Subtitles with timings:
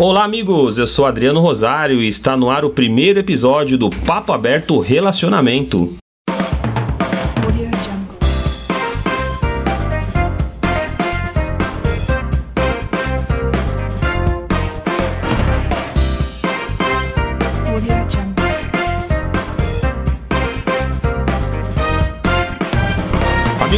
[0.00, 0.78] Olá, amigos!
[0.78, 5.92] Eu sou Adriano Rosário e está no ar o primeiro episódio do Papo Aberto Relacionamento.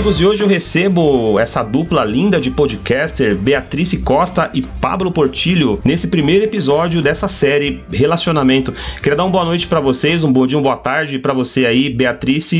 [0.00, 5.78] Amigos, e hoje eu recebo essa dupla linda de podcaster, Beatriz Costa e Pablo Portilho,
[5.84, 8.72] nesse primeiro episódio dessa série Relacionamento.
[9.02, 11.66] Queria dar uma boa noite para vocês, um bom dia, uma boa tarde para você
[11.66, 12.50] aí, Beatriz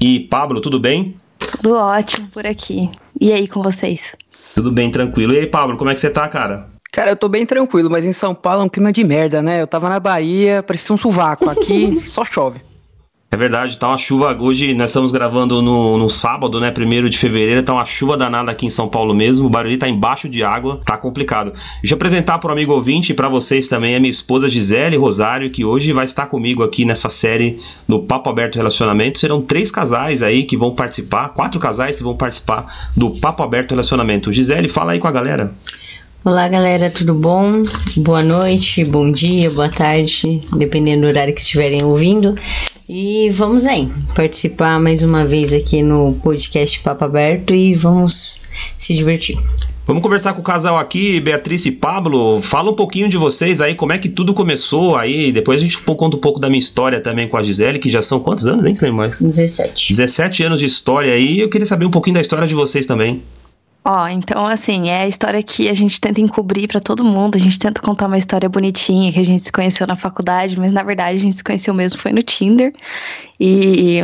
[0.00, 1.14] e Pablo, tudo bem?
[1.38, 2.90] Tudo ótimo por aqui.
[3.20, 4.16] E aí com vocês?
[4.54, 5.34] Tudo bem, tranquilo.
[5.34, 6.66] E aí, Pablo, como é que você tá, cara?
[6.92, 9.60] Cara, eu tô bem tranquilo, mas em São Paulo é um clima de merda, né?
[9.60, 11.50] Eu tava na Bahia, parecia um sovaco.
[11.50, 12.65] Aqui só chove.
[13.28, 14.36] É verdade, tá uma chuva.
[14.40, 16.70] Hoje nós estamos gravando no, no sábado, né?
[16.70, 19.46] Primeiro de fevereiro, tá uma chuva danada aqui em São Paulo mesmo.
[19.46, 21.52] O Barueri tá embaixo de água, tá complicado.
[21.82, 24.96] Deixa eu apresentar para o amigo ouvinte e para vocês também a minha esposa Gisele
[24.96, 29.18] Rosário, que hoje vai estar comigo aqui nessa série do Papo Aberto Relacionamento.
[29.18, 32.64] Serão três casais aí que vão participar, quatro casais que vão participar
[32.96, 34.32] do Papo Aberto Relacionamento.
[34.32, 35.52] Gisele, fala aí com a galera.
[36.26, 37.62] Olá, galera, tudo bom?
[37.98, 42.34] Boa noite, bom dia, boa tarde, dependendo do horário que estiverem ouvindo.
[42.88, 48.40] E vamos aí, participar mais uma vez aqui no podcast Papo Aberto e vamos
[48.76, 49.38] se divertir.
[49.86, 52.42] Vamos conversar com o casal aqui, Beatriz e Pablo.
[52.42, 55.30] Fala um pouquinho de vocês aí, como é que tudo começou aí.
[55.30, 58.02] Depois a gente conta um pouco da minha história também com a Gisele, que já
[58.02, 58.64] são quantos anos?
[58.64, 59.22] Nem se mais.
[59.22, 59.90] 17.
[59.90, 61.38] 17 anos de história aí.
[61.38, 63.22] Eu queria saber um pouquinho da história de vocês também.
[63.88, 67.38] Ó, então assim, é a história que a gente tenta encobrir para todo mundo, a
[67.38, 70.82] gente tenta contar uma história bonitinha que a gente se conheceu na faculdade, mas na
[70.82, 72.72] verdade a gente se conheceu mesmo foi no Tinder.
[73.38, 74.00] E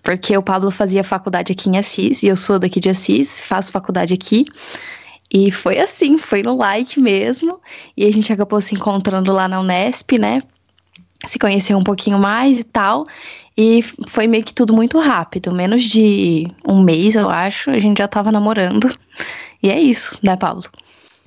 [0.00, 3.72] porque o Pablo fazia faculdade aqui em Assis e eu sou daqui de Assis, faço
[3.72, 4.46] faculdade aqui.
[5.28, 7.60] E foi assim, foi no like mesmo.
[7.96, 10.40] E a gente acabou se encontrando lá na Unesp, né?
[11.26, 13.04] Se conheceu um pouquinho mais e tal.
[13.58, 15.52] E foi meio que tudo muito rápido.
[15.52, 18.92] Menos de um mês, eu acho, a gente já tava namorando.
[19.62, 20.62] E é isso, né, Paulo?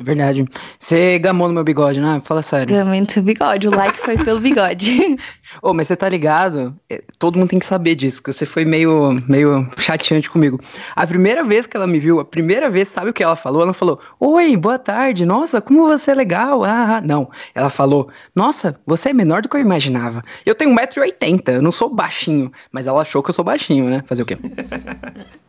[0.01, 0.45] Verdade.
[0.79, 2.21] Você gamou no meu bigode, né?
[2.23, 2.73] Fala sério.
[2.73, 3.67] Gamei no seu bigode.
[3.67, 5.17] O like foi pelo bigode.
[5.61, 6.73] Ô, oh, mas você tá ligado?
[6.89, 10.57] É, todo mundo tem que saber disso, que você foi meio, meio chateante comigo.
[10.95, 13.61] A primeira vez que ela me viu, a primeira vez, sabe o que ela falou?
[13.61, 16.63] Ela falou: Oi, boa tarde, nossa, como você é legal.
[16.63, 17.01] Ah, ah.
[17.01, 17.29] não.
[17.53, 20.23] Ela falou: Nossa, você é menor do que eu imaginava.
[20.45, 22.49] Eu tenho 1,80m, eu não sou baixinho.
[22.71, 24.01] Mas ela achou que eu sou baixinho, né?
[24.05, 24.37] Fazer o quê?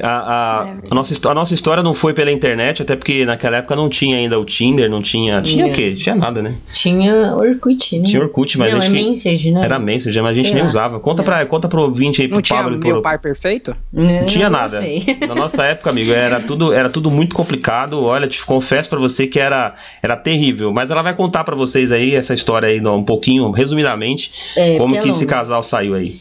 [0.00, 3.56] A, a, é a, nossa, a nossa história não foi pela internet, até porque naquela
[3.56, 5.42] época não tinha ainda o Tinder, não tinha.
[5.42, 5.94] Tinha o quê?
[5.94, 6.54] Tinha nada, né?
[6.72, 8.06] Tinha Orkut, né?
[8.06, 8.96] Tinha Orkut, mas não, a gente.
[8.96, 9.64] Era Messenger, né?
[9.64, 10.68] Era Messenger, mas a gente Sei nem lá.
[10.68, 11.00] usava.
[11.00, 12.88] Conta, pra, conta pro ouvinte aí, pro não Pablo e pro.
[12.88, 13.76] Meu par perfeito?
[13.92, 14.78] Não, não tinha não nada.
[14.78, 15.04] Sei.
[15.26, 18.02] Na nossa época, amigo, era tudo, era tudo muito complicado.
[18.04, 20.72] Olha, te confesso para você que era, era terrível.
[20.72, 25.00] Mas ela vai contar para vocês aí essa história aí um pouquinho, resumidamente, é, como
[25.00, 26.20] que esse casal saiu aí.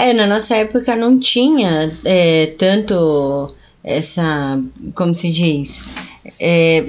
[0.00, 4.58] É, na nossa época não tinha é, tanto essa,
[4.94, 5.82] como se diz,
[6.38, 6.86] é,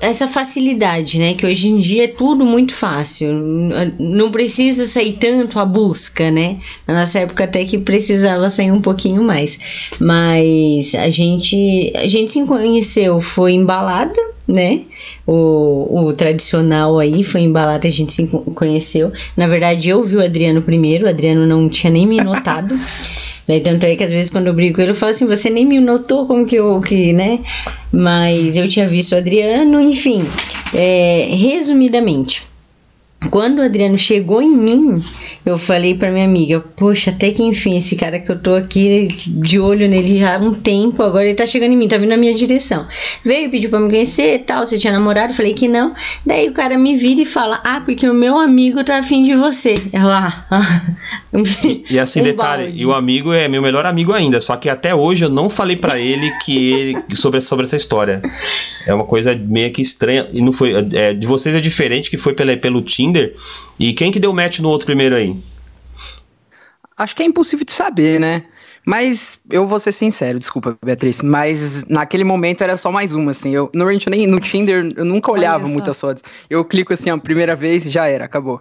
[0.00, 1.34] essa facilidade, né?
[1.34, 3.32] Que hoje em dia é tudo muito fácil,
[3.98, 6.58] não precisa sair tanto a busca, né?
[6.86, 12.32] Na nossa época até que precisava sair um pouquinho mais, mas a gente a gente
[12.32, 14.80] se conheceu foi embalada, né?
[15.26, 19.12] O, o tradicional aí foi embalada, a gente se conheceu.
[19.36, 22.74] Na verdade, eu vi o Adriano primeiro, o Adriano não tinha nem me notado.
[23.48, 23.58] Né?
[23.58, 25.66] Tanto é que às vezes quando eu brigo com ele, eu falo assim, você nem
[25.66, 27.40] me notou como que eu, que, né?
[27.90, 30.24] Mas eu tinha visto o Adriano, enfim.
[30.72, 32.46] É, resumidamente,
[33.30, 35.02] quando o Adriano chegou em mim,
[35.44, 39.08] eu falei para minha amiga: Poxa, até que enfim, esse cara que eu tô aqui
[39.26, 42.10] de olho nele já há um tempo, agora ele tá chegando em mim, tá vindo
[42.10, 42.86] na minha direção.
[43.24, 44.66] Veio, pediu pra me conhecer tal.
[44.66, 45.34] Você tinha namorado?
[45.34, 45.94] Falei que não.
[46.26, 49.34] Daí o cara me vira e fala: Ah, porque o meu amigo tá afim de
[49.34, 49.74] você.
[49.92, 50.82] Eu, ah, ah.
[51.64, 52.82] E, e assim, um detalhe: balde.
[52.82, 55.76] e o amigo é meu melhor amigo ainda, só que até hoje eu não falei
[55.76, 58.20] para ele que ele sobre, sobre essa história.
[58.86, 60.26] É uma coisa meio que estranha.
[60.32, 60.72] E não foi.
[60.94, 62.82] É, de vocês é diferente que foi pela, pelo
[63.12, 63.34] Tinder.
[63.78, 65.36] E quem que deu match no outro primeiro aí?
[66.96, 68.44] Acho que é impossível de saber, né?
[68.84, 73.54] Mas eu vou ser sincero, desculpa, Beatriz, mas naquele momento era só mais uma, assim.
[73.54, 76.24] Eu, normalmente nem no Tinder eu nunca olhava muitas fotos.
[76.50, 78.60] Eu clico assim a primeira vez e já era, acabou.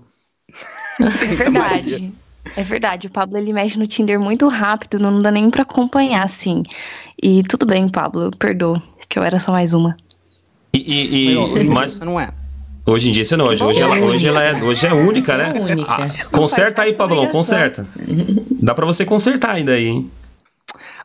[1.00, 2.14] É verdade.
[2.56, 6.24] É verdade, o Pablo ele mexe no Tinder muito rápido, não dá nem para acompanhar,
[6.24, 6.64] assim.
[7.22, 9.96] E tudo bem, Pablo, perdoa, que eu era só mais uma.
[10.74, 12.32] E, e, e mas não é.
[12.86, 15.54] Hoje em dia você não, hoje, hoje, ela, hoje ela é, hoje é única, né?
[15.60, 15.92] Única.
[15.98, 17.88] Ah, conserta aí, Pablão, conserta.
[18.62, 20.12] Dá para você consertar ainda aí, hein?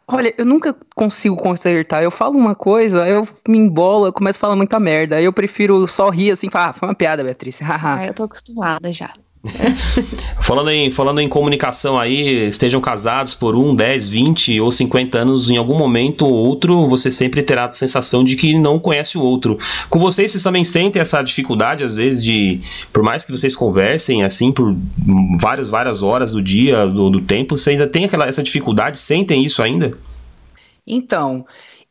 [0.08, 2.02] Olha, eu nunca consigo consertar.
[2.02, 5.17] Eu falo uma coisa, eu me embolo, eu começo a falar muita merda.
[5.17, 7.61] Aí eu prefiro só rir assim, falar, ah, foi uma piada, Beatriz.
[7.62, 9.12] ah, eu tô acostumada já.
[10.43, 15.50] falando, em, falando em comunicação aí, estejam casados por um, 10, 20 ou 50 anos,
[15.50, 19.22] em algum momento ou outro, você sempre terá a sensação de que não conhece o
[19.22, 19.58] outro.
[19.88, 22.60] Com vocês, vocês também sentem essa dificuldade, às vezes, de,
[22.93, 24.76] por mais que vocês conversem assim por
[25.38, 28.99] várias, várias horas do dia, do, do tempo, vocês ainda têm aquela, essa dificuldade?
[28.99, 29.96] Sentem isso ainda?
[30.87, 31.44] Então,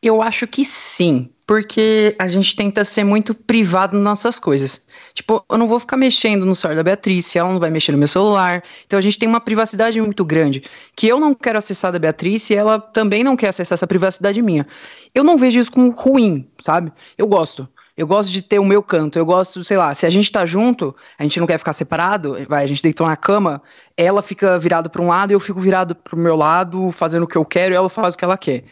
[0.08, 4.84] eu acho que sim porque a gente tenta ser muito privado nas nossas coisas.
[5.14, 7.98] Tipo, eu não vou ficar mexendo no celular da Beatriz, ela não vai mexer no
[7.98, 8.64] meu celular.
[8.84, 10.64] Então a gente tem uma privacidade muito grande,
[10.96, 14.42] que eu não quero acessar da Beatriz e ela também não quer acessar essa privacidade
[14.42, 14.66] minha.
[15.14, 16.92] Eu não vejo isso como ruim, sabe?
[17.16, 17.68] Eu gosto.
[17.96, 19.18] Eu gosto de ter o meu canto.
[19.18, 22.36] Eu gosto, sei lá, se a gente tá junto, a gente não quer ficar separado,
[22.48, 23.62] vai, a gente deitou na cama,
[23.96, 27.26] ela fica virada para um lado e eu fico virado pro meu lado, fazendo o
[27.26, 28.64] que eu quero e ela faz o que ela quer.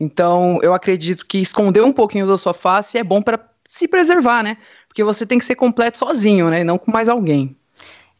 [0.00, 3.38] Então, eu acredito que esconder um pouquinho da sua face é bom para
[3.68, 4.56] se preservar, né?
[4.88, 6.62] Porque você tem que ser completo sozinho, né?
[6.62, 7.56] E não com mais alguém.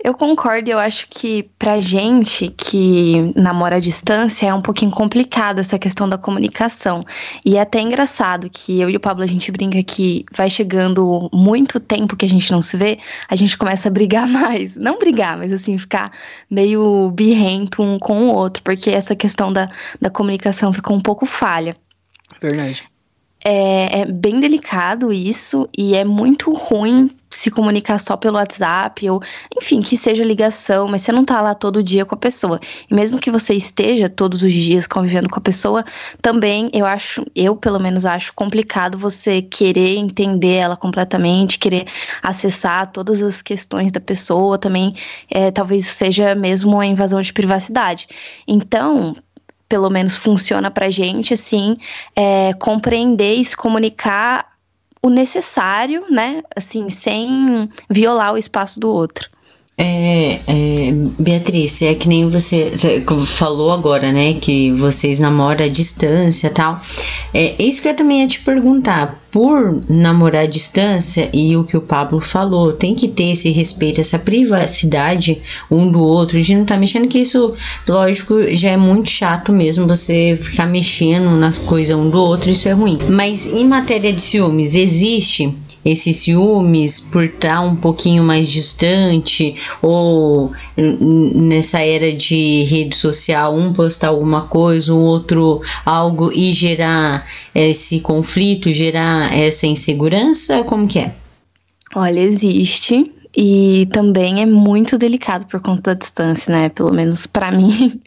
[0.02, 5.58] Eu concordo, eu acho que pra gente que namora à distância é um pouquinho complicado
[5.58, 7.04] essa questão da comunicação.
[7.44, 11.28] E é até engraçado que eu e o Pablo a gente brinca que vai chegando
[11.34, 12.98] muito tempo que a gente não se vê,
[13.28, 14.74] a gente começa a brigar mais.
[14.76, 16.10] Não brigar, mas assim, ficar
[16.50, 19.70] meio birrento um com o outro, porque essa questão da,
[20.00, 21.76] da comunicação ficou um pouco falha.
[22.40, 22.89] Verdade.
[23.42, 29.22] É, é, bem delicado isso e é muito ruim se comunicar só pelo WhatsApp ou,
[29.56, 32.60] enfim, que seja ligação, mas você não tá lá todo dia com a pessoa.
[32.90, 35.84] E mesmo que você esteja todos os dias convivendo com a pessoa,
[36.20, 41.86] também eu acho, eu pelo menos acho complicado você querer entender ela completamente, querer
[42.22, 44.94] acessar todas as questões da pessoa, também
[45.30, 48.08] é, talvez seja mesmo uma invasão de privacidade.
[48.46, 49.16] Então,
[49.70, 51.76] pelo menos funciona pra gente, assim,
[52.16, 54.50] é, compreender e se comunicar
[55.00, 56.42] o necessário, né?
[56.56, 59.30] Assim, sem violar o espaço do outro.
[59.78, 62.72] É, é, Beatriz, é que nem você
[63.26, 64.34] falou agora, né?
[64.34, 66.78] Que vocês namoram à distância e tal.
[67.32, 69.18] É isso que eu também ia te perguntar.
[69.30, 74.00] Por namorar à distância e o que o Pablo falou, tem que ter esse respeito,
[74.00, 75.40] essa privacidade
[75.70, 77.54] um do outro, de não estar tá mexendo, que isso,
[77.88, 82.68] lógico, já é muito chato mesmo você ficar mexendo nas coisas um do outro, isso
[82.68, 82.98] é ruim.
[83.08, 85.54] Mas em matéria de ciúmes, existe
[85.84, 93.72] esses ciúmes por estar um pouquinho mais distante ou nessa era de rede social um
[93.72, 101.00] postar alguma coisa, o outro algo e gerar esse conflito, gerar essa insegurança, como que
[101.00, 101.12] é?
[101.94, 106.68] Olha, existe e também é muito delicado por conta da distância, né?
[106.68, 108.00] Pelo menos para mim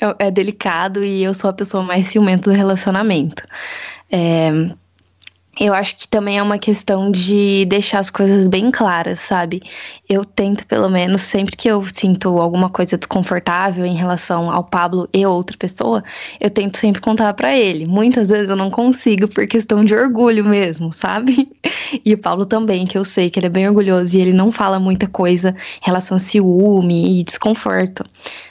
[0.00, 3.44] é, é, delicado e eu sou a pessoa mais ciumenta do relacionamento.
[4.10, 4.50] É,
[5.60, 9.62] eu acho que também é uma questão de deixar as coisas bem claras, sabe?
[10.08, 15.08] Eu tento, pelo menos, sempre que eu sinto alguma coisa desconfortável em relação ao Pablo
[15.12, 16.02] e outra pessoa,
[16.40, 17.86] eu tento sempre contar para ele.
[17.86, 21.48] Muitas vezes eu não consigo por questão de orgulho mesmo, sabe?
[22.04, 24.50] E o Pablo também, que eu sei que ele é bem orgulhoso e ele não
[24.50, 28.02] fala muita coisa em relação a ciúme e desconforto,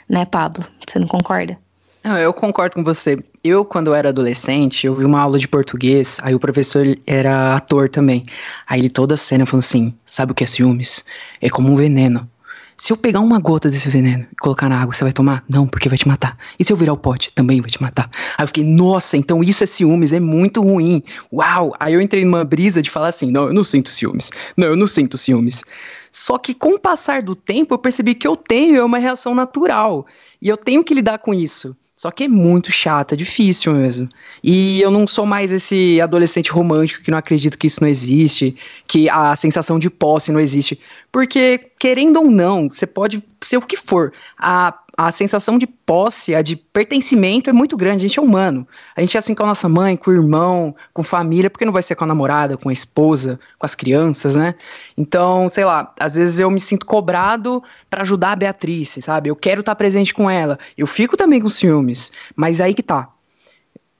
[0.07, 0.63] né, Pablo?
[0.87, 1.57] Você não concorda?
[2.03, 3.23] Não, eu concordo com você.
[3.43, 7.89] Eu, quando era adolescente, eu vi uma aula de português, aí o professor era ator
[7.89, 8.25] também.
[8.67, 11.05] Aí ele toda a cena falou assim: sabe o que é ciúmes?
[11.39, 12.27] É como um veneno.
[12.75, 15.43] Se eu pegar uma gota desse veneno e colocar na água, você vai tomar?
[15.47, 16.35] Não, porque vai te matar.
[16.57, 17.31] E se eu virar o pote?
[17.31, 18.09] Também vai te matar.
[18.35, 21.03] Aí eu fiquei, nossa, então isso é ciúmes, é muito ruim.
[21.31, 21.75] Uau!
[21.79, 24.31] Aí eu entrei numa brisa de falar assim: não, eu não sinto ciúmes.
[24.57, 25.63] Não, eu não sinto ciúmes.
[26.11, 29.35] Só que com o passar do tempo, eu percebi que eu tenho é uma reação
[29.35, 30.07] natural.
[30.41, 31.77] E eu tenho que lidar com isso.
[32.01, 34.09] Só que é muito chato, é difícil mesmo.
[34.43, 38.55] E eu não sou mais esse adolescente romântico que não acredita que isso não existe,
[38.87, 40.79] que a sensação de posse não existe.
[41.11, 44.11] Porque, querendo ou não, você pode ser o que for.
[44.35, 48.05] A a sensação de posse, a de pertencimento é muito grande.
[48.05, 48.67] A gente é humano.
[48.95, 51.73] A gente é assim com a nossa mãe, com o irmão, com família, porque não
[51.73, 54.55] vai ser com a namorada, com a esposa, com as crianças, né?
[54.97, 59.29] Então, sei lá, às vezes eu me sinto cobrado para ajudar a Beatriz, sabe?
[59.29, 60.59] Eu quero estar tá presente com ela.
[60.77, 63.09] Eu fico também com ciúmes, mas aí que tá.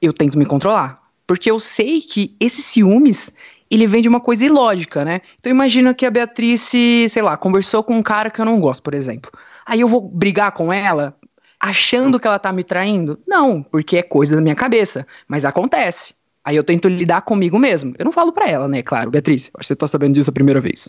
[0.00, 1.02] Eu tento me controlar.
[1.26, 3.32] Porque eu sei que esses ciúmes,
[3.70, 5.22] ele vem de uma coisa ilógica, né?
[5.40, 8.82] Então imagina que a Beatriz, sei lá, conversou com um cara que eu não gosto,
[8.82, 9.30] por exemplo.
[9.66, 11.16] Aí eu vou brigar com ela
[11.58, 13.18] achando que ela tá me traindo?
[13.26, 16.14] Não, porque é coisa da minha cabeça, mas acontece.
[16.44, 17.94] Aí eu tento lidar comigo mesmo.
[17.96, 18.82] Eu não falo para ela, né?
[18.82, 20.88] Claro, Beatriz, acho que você tá sabendo disso a primeira vez.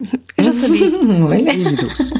[0.38, 0.86] Eu já sabia.
[1.30, 1.42] Ai,
[1.74, 2.10] Deus.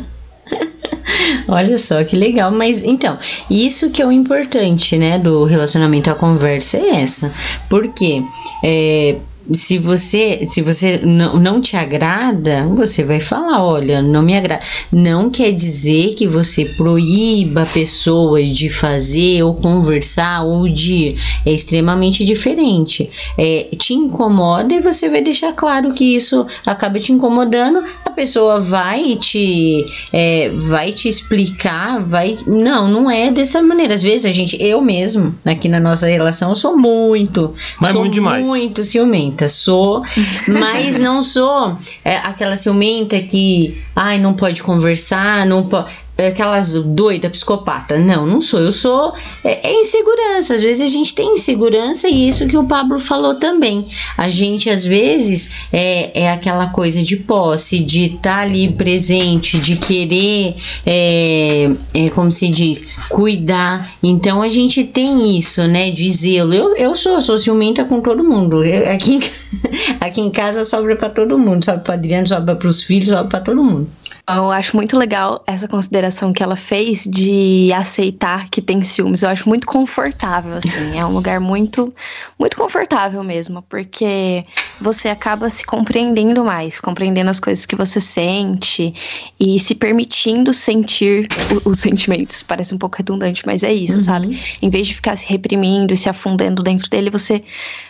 [1.49, 6.15] Olha só que legal, mas então, isso que é o importante, né, do relacionamento, a
[6.15, 7.33] conversa é essa.
[7.69, 8.23] Porque
[8.65, 9.17] é,
[9.53, 14.65] se você se você não, não te agrada, você vai falar, olha, não me agrada.
[14.93, 22.25] Não quer dizer que você proíba pessoas de fazer ou conversar ou de é extremamente
[22.25, 23.11] diferente.
[23.37, 27.83] É, te incomoda e você vai deixar claro que isso acaba te incomodando.
[28.05, 33.95] A pessoa vai te é, vai te explicar, vai não, não é dessa maneira.
[33.95, 38.03] Às vezes a gente, eu mesmo aqui na nossa relação, eu sou muito, Mas sou
[38.03, 38.47] muito demais.
[38.47, 40.03] muito ciumenta, sou,
[40.49, 45.93] mas não sou é, aquela ciumenta que, ai, não pode conversar, não pode.
[46.29, 47.99] Aquelas doida psicopata.
[47.99, 48.61] Não, não sou.
[48.61, 49.13] Eu sou.
[49.45, 50.55] É, é insegurança.
[50.55, 53.87] Às vezes a gente tem insegurança e isso que o Pablo falou também.
[54.17, 59.77] A gente, às vezes, é, é aquela coisa de posse, de estar ali presente, de
[59.77, 60.55] querer,
[60.87, 63.91] é, é, como se diz, cuidar.
[64.03, 65.91] Então a gente tem isso, né?
[65.91, 66.53] De zelo.
[66.55, 68.65] Eu, eu sou, sou ciumenta com todo mundo.
[68.65, 69.21] Eu- aqui,
[70.01, 71.65] aqui em casa sobra pra todo mundo.
[71.65, 73.89] Sobra pra Adriano, sobra pros filhos, sobra pra todo mundo.
[74.37, 79.23] Eu acho muito legal essa consideração que ela fez de aceitar que tem ciúmes.
[79.23, 80.99] Eu acho muito confortável, assim.
[80.99, 81.93] É um lugar muito,
[82.39, 84.45] muito confortável mesmo, porque
[84.81, 88.95] você acaba se compreendendo mais, compreendendo as coisas que você sente
[89.39, 91.27] e se permitindo sentir
[91.65, 92.43] o- os sentimentos.
[92.43, 94.39] Parece um pouco redundante, mas é isso, sabe?
[94.63, 97.43] Em vez de ficar se reprimindo e se afundando dentro dele, você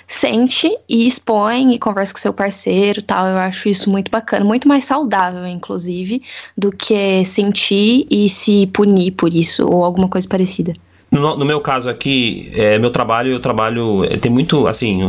[0.06, 3.26] sente e expõe e conversa com seu parceiro, tal.
[3.26, 6.20] Eu acho isso muito bacana, muito mais saudável, inclusive,
[6.56, 10.72] do que sentir e se punir por isso ou alguma coisa parecida.
[11.12, 14.04] No, no meu caso aqui, é, meu trabalho, eu trabalho.
[14.04, 14.68] é, Tem muito.
[14.68, 15.00] Assim,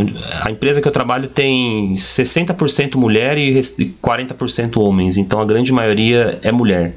[0.43, 5.15] a empresa que eu trabalho tem 60% mulher e res- e 40% homens.
[5.17, 6.95] Então a grande maioria é mulher.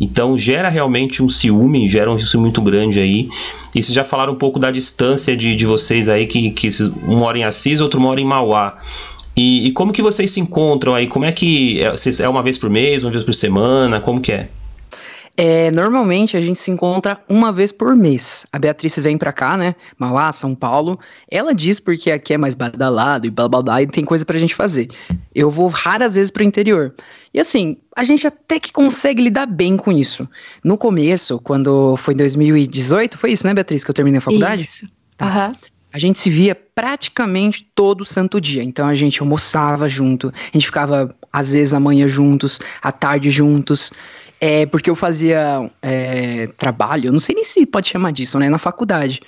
[0.00, 3.28] Então gera realmente um ciúme, gera um ciúme muito grande aí.
[3.74, 6.68] E vocês já falaram um pouco da distância de, de vocês aí, que, que
[7.08, 8.78] um mora em Assis, outro mora em Mauá.
[9.36, 11.06] E, e como que vocês se encontram aí?
[11.06, 11.80] Como é que.
[11.80, 14.00] É, é uma vez por mês, uma vez por semana?
[14.00, 14.48] Como que é?
[15.36, 18.46] É, normalmente a gente se encontra uma vez por mês.
[18.52, 19.74] A Beatriz vem pra cá, né?
[19.98, 20.98] Mauá, São Paulo.
[21.28, 24.38] Ela diz porque aqui é mais badalado e blá blá blá e tem coisa pra
[24.38, 24.88] gente fazer.
[25.34, 26.94] Eu vou raras vezes pro interior.
[27.32, 30.28] E assim, a gente até que consegue lidar bem com isso.
[30.62, 34.62] No começo, quando foi em 2018, foi isso, né, Beatriz, que eu terminei a faculdade?
[34.62, 34.86] Isso.
[35.16, 35.26] Tá.
[35.26, 35.56] Aham.
[35.94, 38.64] A gente se via praticamente todo santo dia.
[38.64, 43.30] Então a gente almoçava junto, a gente ficava às vezes à manhã juntos, à tarde
[43.30, 43.92] juntos.
[44.40, 48.50] É, porque eu fazia é, trabalho, não sei nem se pode chamar disso, né?
[48.50, 49.20] Na faculdade.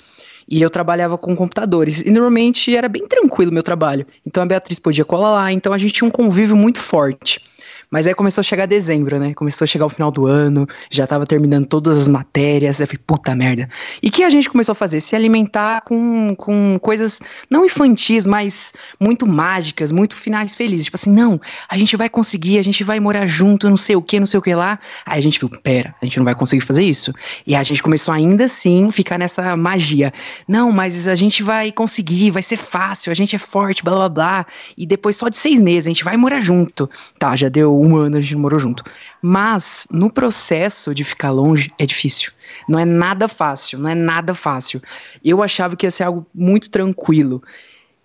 [0.49, 2.01] E eu trabalhava com computadores.
[2.01, 4.05] E normalmente era bem tranquilo o meu trabalho.
[4.25, 5.53] Então a Beatriz podia colar lá.
[5.53, 7.39] Então a gente tinha um convívio muito forte.
[7.89, 9.33] Mas aí começou a chegar dezembro, né?
[9.33, 12.79] Começou a chegar o final do ano, já tava terminando todas as matérias.
[12.79, 13.69] Eu falei, puta merda.
[14.01, 14.99] E que a gente começou a fazer?
[14.99, 20.85] Se alimentar com, com coisas não infantis, mas muito mágicas, muito finais felizes.
[20.85, 21.39] Tipo assim, não,
[21.69, 24.37] a gente vai conseguir, a gente vai morar junto, não sei o que, não sei
[24.37, 24.79] o que lá.
[25.05, 27.13] Aí a gente viu, pera, a gente não vai conseguir fazer isso.
[27.45, 30.13] E a gente começou ainda assim ficar nessa magia.
[30.47, 34.09] Não, mas a gente vai conseguir, vai ser fácil, a gente é forte, blá blá
[34.09, 34.45] blá.
[34.77, 36.89] E depois só de seis meses a gente vai morar junto.
[37.17, 38.83] Tá, já deu um ano a gente morou junto.
[39.21, 42.31] Mas no processo de ficar longe é difícil.
[42.67, 44.81] Não é nada fácil, não é nada fácil.
[45.23, 47.41] Eu achava que ia ser algo muito tranquilo.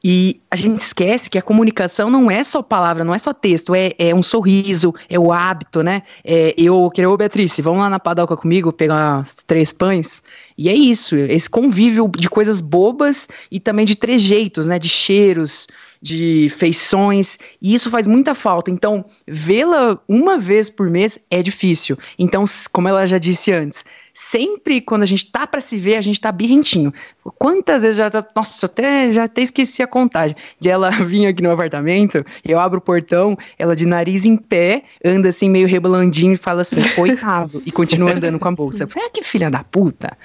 [0.05, 3.73] E a gente esquece que a comunicação não é só palavra, não é só texto,
[3.73, 6.03] é, é um sorriso, é o hábito, né?
[6.25, 10.21] É, eu queria, ô Beatriz, vamos lá na padoca comigo pegar três pães.
[10.59, 14.77] E é isso, esse convívio de coisas bobas e também de trejeitos, né?
[14.77, 15.69] De cheiros,
[16.03, 18.71] de feições, e isso faz muita falta.
[18.71, 21.97] Então, vê-la uma vez por mês é difícil.
[22.19, 26.01] Então, como ela já disse antes, sempre quando a gente tá pra se ver, a
[26.01, 26.93] gente tá birrentinho.
[27.39, 31.27] Quantas vezes já tá, nossa, eu até já até esqueci a contagem de ela vir
[31.27, 35.67] aqui no apartamento, eu abro o portão, ela de nariz em pé, anda assim meio
[35.67, 38.85] rebolandinho e fala assim, oitavo, e continua andando com a bolsa.
[38.85, 40.17] Eu falei, ah, que filha da puta.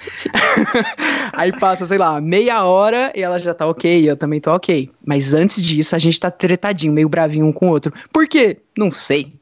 [1.32, 4.90] Aí passa, sei lá, meia hora e ela já tá ok, eu também tô ok.
[5.04, 7.92] Mas antes disso, a gente tá tretadinho, meio bravinho um com o outro.
[8.12, 8.58] Por quê?
[8.76, 9.37] Não sei.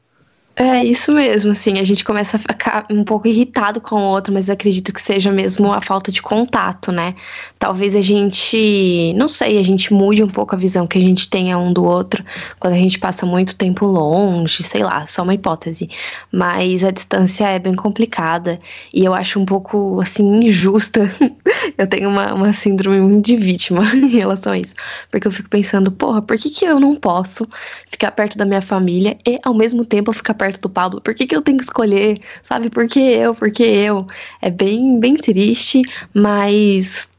[0.59, 4.33] É isso mesmo, assim, a gente começa a ficar um pouco irritado com o outro,
[4.33, 7.13] mas acredito que seja mesmo a falta de contato, né?
[7.59, 11.29] Talvez a gente, não sei, a gente mude um pouco a visão que a gente
[11.29, 12.25] tenha um do outro
[12.59, 15.91] quando a gente passa muito tempo longe, sei lá, só uma hipótese.
[16.31, 18.59] Mas a distância é bem complicada
[18.91, 21.07] e eu acho um pouco, assim, injusta.
[21.77, 24.73] eu tenho uma, uma síndrome de vítima em relação a isso,
[25.11, 27.47] porque eu fico pensando, porra, por que, que eu não posso
[27.87, 31.01] ficar perto da minha família e ao mesmo tempo ficar perto perto do Pablo?
[31.01, 32.19] Por que, que eu tenho que escolher?
[32.43, 32.69] Sabe?
[32.69, 33.35] Por que eu?
[33.35, 34.07] Por que eu?
[34.41, 35.81] É bem, bem triste,
[36.13, 37.09] mas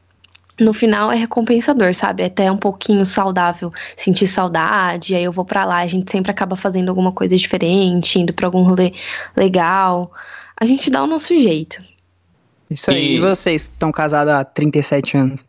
[0.59, 2.23] no final é recompensador, sabe?
[2.23, 6.31] É até um pouquinho saudável sentir saudade, aí eu vou para lá, a gente sempre
[6.31, 8.93] acaba fazendo alguma coisa diferente, indo para algum rolê
[9.37, 10.11] legal.
[10.59, 11.81] A gente dá o nosso jeito.
[12.69, 15.45] Isso aí, e, e vocês que estão casados há 37 anos?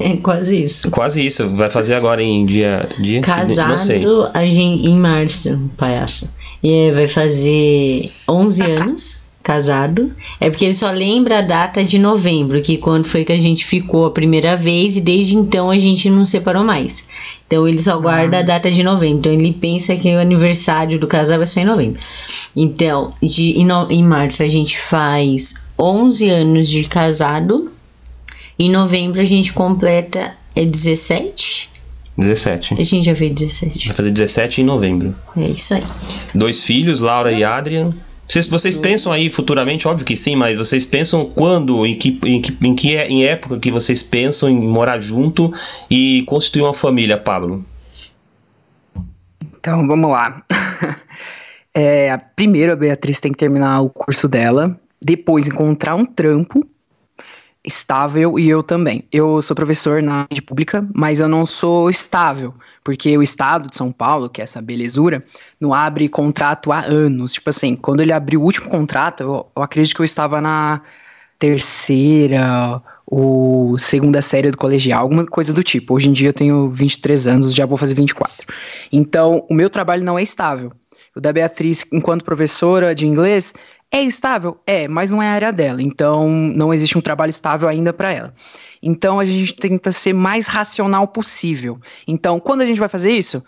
[0.00, 0.90] é quase isso.
[0.90, 2.86] Quase isso, vai fazer agora em dia.
[2.98, 4.02] dia Casado não sei.
[4.34, 6.28] A gente, em março, palhaço.
[6.62, 10.10] E vai fazer 11 anos casado.
[10.40, 13.64] É porque ele só lembra a data de novembro, que quando foi que a gente
[13.64, 17.04] ficou a primeira vez e desde então a gente não separou mais.
[17.46, 18.40] Então ele só guarda ah.
[18.40, 19.18] a data de novembro.
[19.18, 22.00] Então ele pensa que o aniversário do casal vai ser em novembro.
[22.56, 27.72] Então, de, em, no, em março a gente faz 11 anos de casado.
[28.58, 31.70] Em novembro a gente completa é 17.
[32.16, 32.74] 17.
[32.74, 33.88] A gente já fez 17.
[33.88, 35.14] Vai fazer 17 em novembro.
[35.36, 35.82] É isso aí.
[36.34, 37.92] Dois filhos, Laura e Adrian.
[38.26, 42.40] Vocês, vocês pensam aí futuramente, óbvio que sim, mas vocês pensam quando, em que, em
[42.40, 45.52] que, em que em época que vocês pensam em morar junto
[45.90, 47.64] e constituir uma família, Pablo?
[49.42, 50.42] Então, vamos lá.
[51.74, 56.66] é, primeiro, a Beatriz tem que terminar o curso dela, depois encontrar um trampo
[57.64, 59.04] estável e eu também.
[59.10, 63.76] Eu sou professor na rede pública, mas eu não sou estável, porque o estado de
[63.76, 65.24] São Paulo, que é essa belezura,
[65.58, 67.32] não abre contrato há anos.
[67.32, 70.82] Tipo assim, quando ele abriu o último contrato, eu, eu acredito que eu estava na
[71.38, 75.94] terceira ou segunda série do colegial, alguma coisa do tipo.
[75.94, 78.46] Hoje em dia eu tenho 23 anos, já vou fazer 24.
[78.92, 80.72] Então, o meu trabalho não é estável.
[81.14, 83.54] O da Beatriz, enquanto professora de inglês,
[83.94, 84.60] é estável?
[84.66, 85.80] É, mas não é a área dela.
[85.80, 88.34] Então, não existe um trabalho estável ainda para ela.
[88.82, 91.78] Então, a gente tenta ser mais racional possível.
[92.06, 93.40] Então, quando a gente vai fazer isso?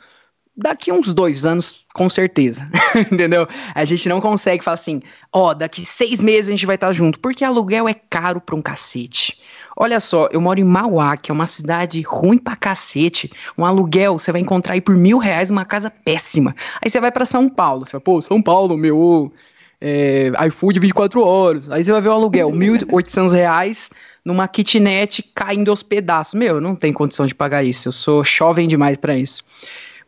[0.56, 2.70] Daqui uns dois anos, com certeza.
[3.12, 3.48] Entendeu?
[3.74, 6.92] A gente não consegue falar assim, ó, oh, daqui seis meses a gente vai estar
[6.92, 9.38] junto, porque aluguel é caro pra um cacete.
[9.76, 13.30] Olha só, eu moro em Mauá, que é uma cidade ruim pra cacete.
[13.58, 16.54] Um aluguel você vai encontrar aí por mil reais uma casa péssima.
[16.80, 19.32] Aí você vai para São Paulo, você fala, pô, São Paulo, meu,
[19.86, 21.70] é, iFood 24 horas.
[21.70, 23.90] Aí você vai ver o aluguel, 1.800 reais
[24.24, 26.34] numa kitnet caindo aos pedaços.
[26.34, 27.86] Meu, não tem condição de pagar isso.
[27.86, 29.44] Eu sou jovem demais para isso.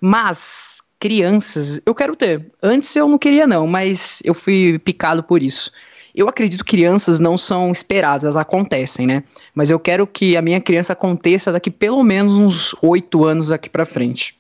[0.01, 2.45] Mas crianças, eu quero ter.
[2.61, 5.71] Antes eu não queria não, mas eu fui picado por isso.
[6.13, 9.23] Eu acredito que crianças não são esperadas, elas acontecem, né?
[9.55, 13.71] Mas eu quero que a minha criança aconteça daqui pelo menos uns oito anos aqui
[13.71, 14.37] para frente.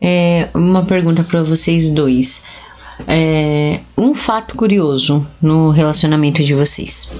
[0.00, 2.44] É, uma pergunta para vocês dois.
[3.06, 7.12] É, um fato curioso no relacionamento de vocês.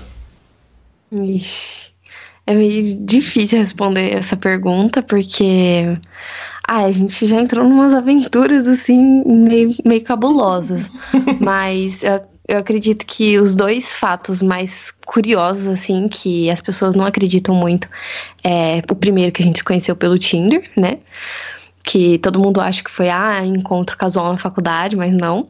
[1.13, 1.89] Ixi,
[2.49, 5.99] é meio difícil responder essa pergunta, porque
[6.67, 10.91] ah, a gente já entrou em umas aventuras assim, meio, meio cabulosas.
[11.41, 17.05] Mas eu, eu acredito que os dois fatos mais curiosos, assim, que as pessoas não
[17.05, 17.87] acreditam muito,
[18.43, 20.99] é o primeiro que a gente se conheceu pelo Tinder, né?
[21.85, 25.49] Que todo mundo acha que foi, ah, encontro casual na faculdade, mas não.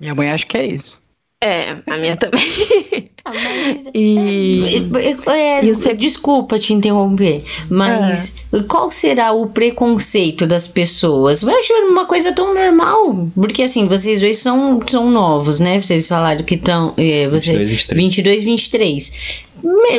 [0.00, 1.00] Minha mãe acha que é isso.
[1.40, 3.08] É, a minha também.
[3.28, 4.88] Ah, mas, e...
[4.96, 8.60] É, é, é, desculpa te interromper, mas é.
[8.60, 11.42] qual será o preconceito das pessoas?
[11.42, 15.78] Eu acho uma coisa tão normal, porque assim, vocês dois são, são novos, né?
[15.78, 16.94] Vocês falaram que estão.
[16.96, 18.00] É, você, 22, 23.
[18.00, 19.12] 22, 23.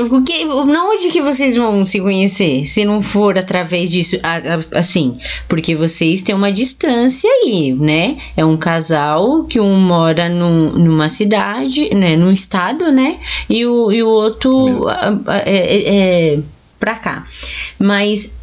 [0.10, 2.65] Porque, onde que vocês vão se conhecer?
[2.65, 4.17] Se não for através disso,
[4.74, 5.17] assim,
[5.48, 8.17] porque vocês têm uma distância aí, né?
[8.38, 12.15] É um casal que um mora num, numa cidade, né?
[12.15, 13.17] Num estado, né?
[13.50, 14.88] E o, e o outro
[15.45, 16.39] é, é, é
[16.79, 17.25] para cá.
[17.77, 18.37] Mas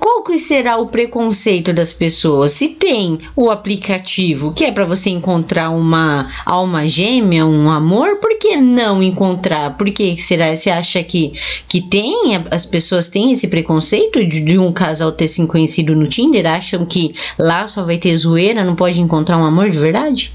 [0.00, 2.52] qual que será o preconceito das pessoas?
[2.52, 8.36] Se tem o aplicativo que é para você encontrar uma alma gêmea, um amor, por
[8.38, 9.76] que não encontrar?
[9.76, 10.54] Por que será?
[10.54, 11.32] Você acha que,
[11.68, 12.44] que tem?
[12.50, 16.46] As pessoas têm esse preconceito de, de um casal ter se conhecido no Tinder?
[16.46, 20.34] Acham que lá só vai ter zoeira, não pode encontrar um amor de verdade?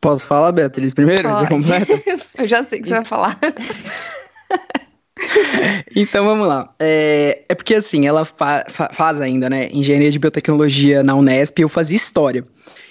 [0.00, 1.28] Posso falar, Beatriz, primeiro?
[2.36, 3.38] Eu já sei que você vai falar.
[5.94, 6.74] então vamos lá.
[6.78, 9.68] É, é porque assim, ela fa fa faz ainda, né?
[9.72, 12.44] Engenharia de biotecnologia na Unesp, eu fazia história.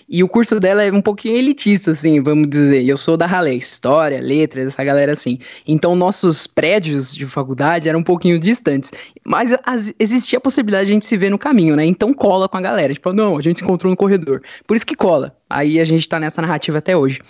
[0.07, 2.85] E o curso dela é um pouquinho elitista, assim, vamos dizer.
[2.85, 5.39] Eu sou da Raleigh, história, letras, essa galera assim.
[5.67, 8.91] Então, nossos prédios de faculdade eram um pouquinho distantes.
[9.25, 11.85] Mas as, existia a possibilidade de a gente se ver no caminho, né?
[11.85, 12.93] Então cola com a galera.
[12.93, 14.41] Tipo, não, a gente se encontrou no corredor.
[14.67, 15.35] Por isso que cola.
[15.49, 17.21] Aí a gente tá nessa narrativa até hoje.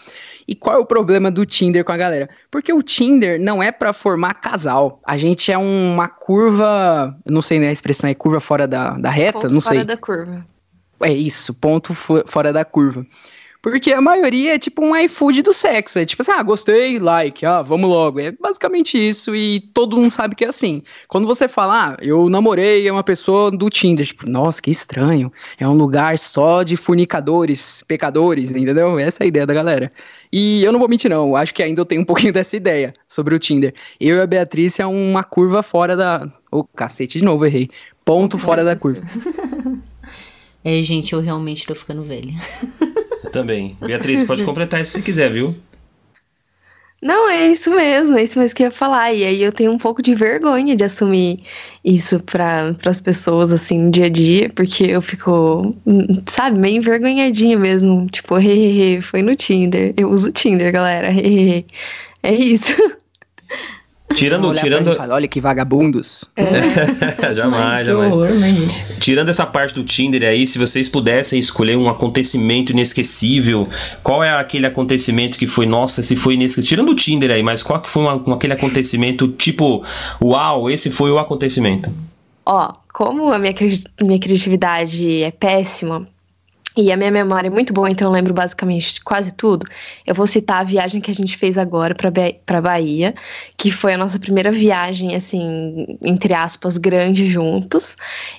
[0.47, 2.29] E qual é o problema do Tinder com a galera?
[2.51, 4.99] Porque o Tinder não é para formar casal.
[5.05, 7.15] A gente é uma curva.
[7.25, 9.41] Não sei né, a expressão é curva fora da, da reta?
[9.41, 9.85] Ponto não fora sei.
[9.85, 10.45] da curva.
[11.03, 13.05] É isso, ponto fora da curva.
[13.63, 15.97] Porque a maioria é tipo um iFood do sexo.
[15.97, 18.19] É tipo assim, ah, gostei, like, ah, vamos logo.
[18.19, 20.83] É basicamente isso e todo mundo sabe que é assim.
[21.07, 25.31] Quando você fala, ah, eu namorei uma pessoa do Tinder, tipo, nossa, que estranho.
[25.57, 28.99] É um lugar só de fornicadores, pecadores, entendeu?
[28.99, 29.93] Essa é a ideia da galera.
[30.29, 31.33] E eu não vou mentir, não.
[31.33, 33.73] Acho que ainda eu tenho um pouquinho dessa ideia sobre o Tinder.
[33.97, 36.27] Eu e a Beatriz é uma curva fora da.
[36.51, 37.69] Ô, oh, cacete, de novo, errei.
[38.03, 38.99] Ponto fora da curva.
[40.63, 42.33] É, gente, eu realmente tô ficando velha.
[43.31, 43.75] Também.
[43.81, 45.55] Beatriz, pode completar isso se quiser, viu?
[47.01, 49.13] Não, é isso mesmo, é isso mesmo que eu ia falar.
[49.13, 51.43] E aí eu tenho um pouco de vergonha de assumir
[51.83, 55.75] isso para as pessoas, assim, no dia a dia, porque eu fico,
[56.27, 58.07] sabe, meio envergonhadinha mesmo.
[58.09, 59.93] Tipo, hehehe, foi no Tinder.
[59.97, 61.65] Eu uso Tinder, galera, hehehe.
[62.23, 62.71] É isso.
[64.13, 64.95] Tirando, tirando...
[64.95, 66.25] Fala, Olha que vagabundos.
[66.35, 67.33] É.
[67.35, 68.13] jamais, jamais.
[68.13, 68.29] Horror,
[68.99, 73.67] tirando essa parte do Tinder aí, se vocês pudessem escolher um acontecimento inesquecível,
[74.01, 76.69] qual é aquele acontecimento que foi, nossa, se foi inesquecível?
[76.69, 79.83] Tirando o Tinder aí, mas qual que foi um, aquele acontecimento tipo,
[80.21, 81.91] uau, esse foi o acontecimento?
[82.45, 83.53] Ó, como a minha,
[84.01, 86.07] minha criatividade é péssima,
[86.75, 89.65] e a minha memória é muito boa, então eu lembro basicamente quase tudo.
[90.07, 93.13] Eu vou citar a viagem que a gente fez agora para Bahia,
[93.55, 97.95] que foi a nossa primeira viagem, assim, entre aspas, grande juntos.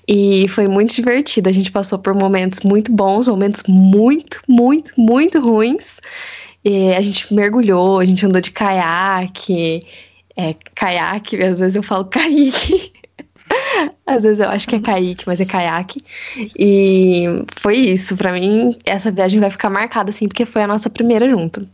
[0.08, 1.48] E foi muito divertido.
[1.48, 6.00] A gente passou por momentos muito bons, momentos muito, muito, muito ruins.
[6.64, 9.80] E a gente mergulhou, a gente andou de caiaque.
[10.36, 12.92] É, caiaque, às vezes eu falo caique.
[14.06, 16.04] Às vezes eu acho que é Kaique, mas é caiaque.
[16.58, 18.16] E foi isso.
[18.16, 21.66] Para mim, essa viagem vai ficar marcada, assim, porque foi a nossa primeira junto.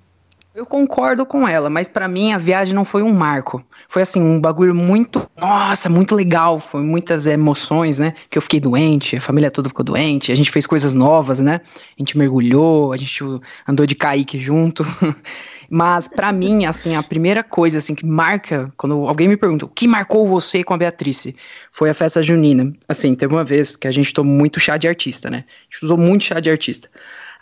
[0.53, 3.65] Eu concordo com ela, mas para mim a viagem não foi um marco.
[3.89, 6.59] Foi assim, um bagulho muito, nossa, muito legal.
[6.59, 8.15] Foi muitas emoções, né?
[8.29, 11.61] Que eu fiquei doente, a família toda ficou doente, a gente fez coisas novas, né?
[11.65, 13.23] A gente mergulhou, a gente
[13.67, 14.85] andou de Kaique junto.
[15.73, 19.69] Mas para mim, assim, a primeira coisa assim que marca, quando alguém me pergunta o
[19.69, 21.37] que marcou você com a Beatrice,
[21.71, 22.73] foi a festa junina.
[22.89, 25.45] Assim, teve uma vez que a gente tomou muito chá de artista, né?
[25.47, 26.91] A gente usou muito chá de artista.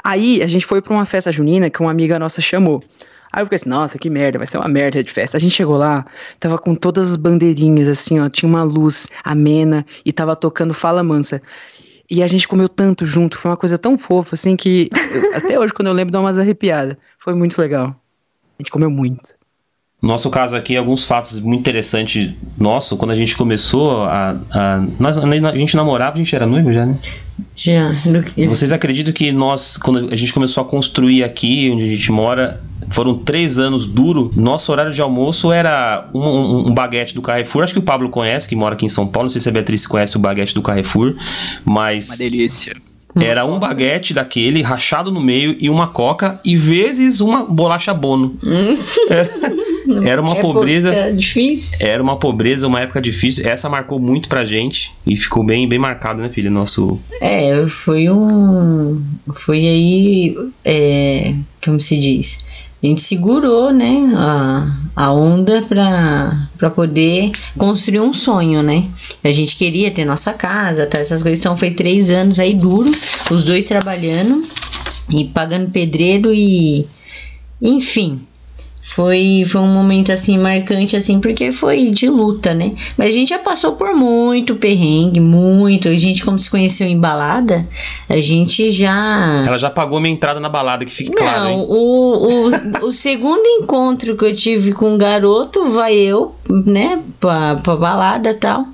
[0.05, 2.83] Aí a gente foi para uma festa junina que uma amiga nossa chamou.
[3.33, 5.39] Aí eu fiquei assim, nossa, que merda, vai ser uma merda de festa.
[5.39, 6.05] A gente chegou lá,
[6.39, 11.03] tava com todas as bandeirinhas, assim, ó, tinha uma luz amena e tava tocando Fala
[11.03, 11.41] Mansa.
[12.11, 14.91] E a gente comeu tanto junto, foi uma coisa tão fofa, assim, que
[15.35, 16.97] até hoje, quando eu lembro, dá umas arrepiadas.
[17.19, 17.99] Foi muito legal.
[18.59, 19.39] A gente comeu muito.
[20.01, 22.33] Nosso caso aqui, alguns fatos muito interessantes.
[22.57, 24.37] Nosso, quando a gente começou a.
[24.53, 26.97] a, nós, a gente namorava, a gente era noivo já, né?
[27.57, 27.93] Já.
[28.49, 32.61] Vocês acreditam que nós, quando a gente começou a construir aqui, onde a gente mora,
[32.91, 34.31] foram três anos duro.
[34.37, 37.65] Nosso horário de almoço era um, um, um, baguete do Carrefour.
[37.65, 39.27] Acho que o Pablo conhece, que mora aqui em São Paulo.
[39.27, 41.17] Não sei se a Beatriz conhece o baguete do Carrefour,
[41.65, 42.09] mas.
[42.09, 42.77] Uma delícia.
[43.23, 48.37] Era um baguete daquele, rachado no meio, e uma coca, e vezes uma bolacha bono.
[48.43, 48.75] Hum.
[50.05, 51.13] Era uma pobreza.
[51.13, 51.89] difícil.
[51.89, 53.49] Era uma pobreza, uma época difícil.
[53.49, 56.51] Essa marcou muito pra gente e ficou bem, bem marcado, né, filho?
[56.51, 56.99] Nosso.
[57.21, 59.03] É, foi um.
[59.35, 60.37] Foi aí.
[60.65, 62.45] É, como se diz?
[62.83, 68.85] A gente segurou, né, a, a onda para poder construir um sonho, né?
[69.25, 71.41] A gente queria ter nossa casa, tá, essas coisas.
[71.41, 72.91] Então foi três anos aí duro,
[73.31, 74.45] os dois trabalhando
[75.11, 76.87] e pagando pedreiro e,
[77.61, 78.21] enfim,
[78.95, 82.73] foi, foi um momento assim marcante assim porque foi de luta, né?
[82.97, 85.89] Mas a gente já passou por muito perrengue, muito.
[85.89, 87.67] A gente como se conheceu em balada,
[88.09, 91.67] a gente já Ela já pagou minha entrada na balada, que fique Não, claro, hein?
[91.69, 92.49] O,
[92.83, 97.77] o, o segundo encontro que eu tive com um garoto, vai eu, né, pra, pra
[97.77, 98.67] balada, tal.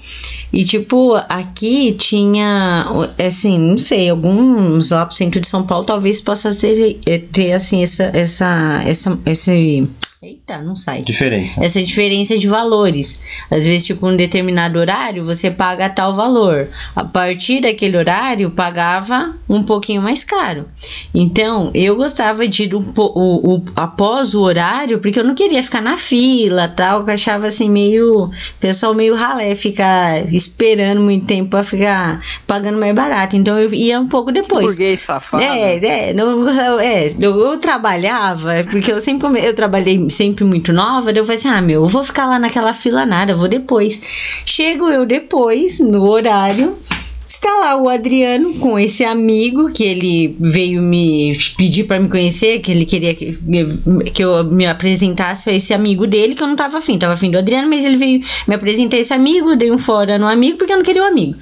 [0.53, 2.87] E tipo, aqui tinha
[3.19, 6.95] assim, não sei, alguns lá pro centro de São Paulo talvez possa ter,
[7.33, 9.85] ter assim essa essa essa esse
[10.25, 11.03] Eita, não sai.
[11.03, 11.63] Diferença.
[11.63, 13.21] Essa diferença de valores.
[13.51, 16.69] Às vezes, tipo, um determinado horário, você paga tal valor.
[16.97, 20.65] A partir daquele horário, pagava um pouquinho mais caro.
[21.15, 25.63] Então, eu gostava de ir o, o, o, após o horário, porque eu não queria
[25.63, 27.07] ficar na fila, tal.
[27.07, 28.31] Eu achava assim, meio.
[28.59, 33.37] Pessoal meio ralé, ficar esperando muito tempo pra ficar pagando mais barato.
[33.37, 34.65] Então, eu ia um pouco depois.
[34.65, 35.43] Burguês safado.
[35.43, 36.15] É, é.
[36.15, 36.49] Não,
[36.81, 41.39] é eu, eu trabalhava, porque eu sempre eu trabalhei sempre muito nova, daí eu falei
[41.39, 44.01] assim: ah, meu, eu vou ficar lá naquela fila nada, vou depois.
[44.47, 46.77] Chego eu depois, no horário.
[47.27, 52.61] Está lá o Adriano com esse amigo que ele veio me pedir para me conhecer,
[52.61, 53.37] que ele queria que,
[54.13, 57.31] que eu me apresentasse a esse amigo dele, que eu não tava afim, tava afim
[57.31, 60.73] do Adriano, mas ele veio me apresentar esse amigo, dei um fora no amigo porque
[60.73, 61.39] eu não queria o um amigo.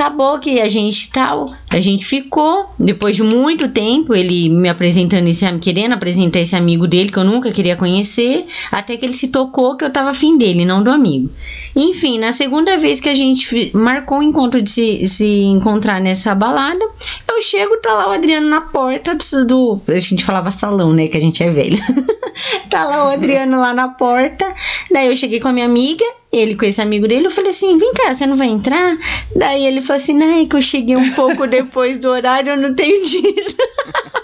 [0.00, 2.70] Acabou que a gente tal, a gente ficou.
[2.78, 7.24] Depois de muito tempo, ele me apresentando esse querendo apresentar esse amigo dele que eu
[7.24, 10.90] nunca queria conhecer, até que ele se tocou que eu tava afim dele, não do
[10.90, 11.30] amigo.
[11.76, 16.34] Enfim, na segunda vez que a gente marcou o encontro de se, se encontrar nessa
[16.34, 16.84] balada,
[17.28, 19.80] eu chego, tá lá o Adriano na porta do, do.
[19.86, 21.08] A gente falava salão, né?
[21.08, 21.78] Que a gente é velho.
[22.70, 24.46] tá lá o Adriano lá na porta.
[24.90, 27.76] Daí eu cheguei com a minha amiga, ele com esse amigo dele, eu falei assim,
[27.76, 28.96] vem cá, você não vai entrar?
[29.34, 32.56] Daí ele falou assim, não, é que eu cheguei um pouco depois do horário, eu
[32.56, 33.54] não tenho dinheiro.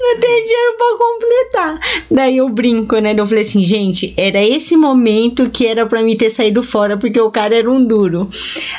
[0.00, 2.04] não tenho dinheiro pra completar.
[2.10, 3.14] Daí eu brinco, né?
[3.16, 7.20] Eu falei assim, gente, era esse momento que era pra mim ter saído fora, porque
[7.20, 8.28] o cara era um duro.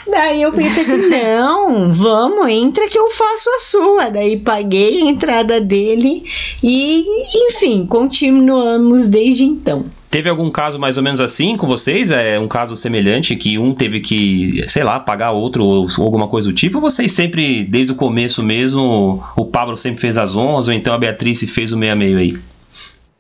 [0.08, 4.10] Daí eu pensei assim, não, vamos, entra que eu faço a sua.
[4.10, 6.24] Daí paguei a entrada dele
[6.64, 7.06] e,
[7.48, 9.86] enfim, continuamos desde então.
[10.10, 12.10] Teve algum caso mais ou menos assim com vocês?
[12.10, 16.50] É um caso semelhante que um teve que, sei lá, pagar outro ou, alguma coisa
[16.50, 16.78] do tipo?
[16.78, 20.96] Ou vocês sempre, desde o começo mesmo, o Pablo sempre fez as honras ou então
[20.96, 22.40] a Beatriz fez o meio a meio aí?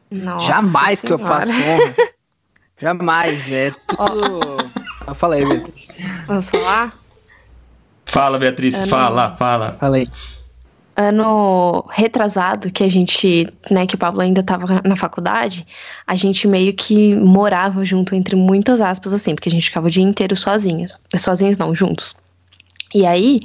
[0.09, 1.17] Nossa Jamais senhora.
[1.17, 1.95] que eu faço honra.
[2.81, 4.57] Jamais, é tudo.
[5.13, 5.87] Fala aí, Beatriz.
[6.25, 6.93] Posso falar?
[8.05, 9.77] Fala, Beatriz, fala, fala.
[9.79, 10.07] Fala aí
[10.99, 15.65] ano retrasado, que a gente, né, que o Pablo ainda estava na faculdade,
[16.05, 19.89] a gente meio que morava junto, entre muitas aspas, assim, porque a gente ficava o
[19.89, 20.99] dia inteiro sozinhos.
[21.15, 22.17] Sozinhos não, juntos.
[22.93, 23.39] E aí,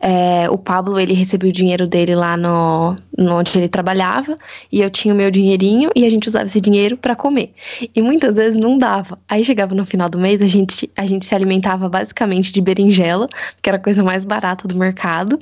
[0.00, 4.36] é, o Pablo, ele recebeu o dinheiro dele lá no, no, onde ele trabalhava,
[4.72, 7.52] e eu tinha o meu dinheirinho, e a gente usava esse dinheiro para comer.
[7.94, 9.18] E muitas vezes não dava.
[9.28, 13.28] Aí chegava no final do mês, a gente, a gente se alimentava basicamente de berinjela,
[13.62, 15.38] que era a coisa mais barata do mercado,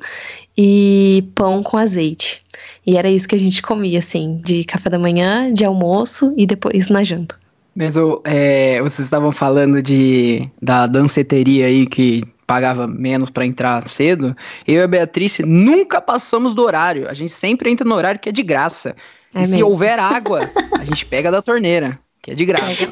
[0.57, 2.43] e pão com azeite.
[2.87, 6.47] E era isso que a gente comia, assim, de café da manhã, de almoço e
[6.47, 7.37] depois na janta.
[7.75, 14.37] Mas é, vocês estavam falando de da danceteria aí que pagava menos para entrar cedo.
[14.67, 17.09] Eu e a Beatriz nunca passamos do horário.
[17.09, 18.97] A gente sempre entra no horário que é de graça.
[19.35, 19.55] É e mesmo.
[19.55, 20.41] se houver água,
[20.79, 22.89] a gente pega da torneira que é de graça.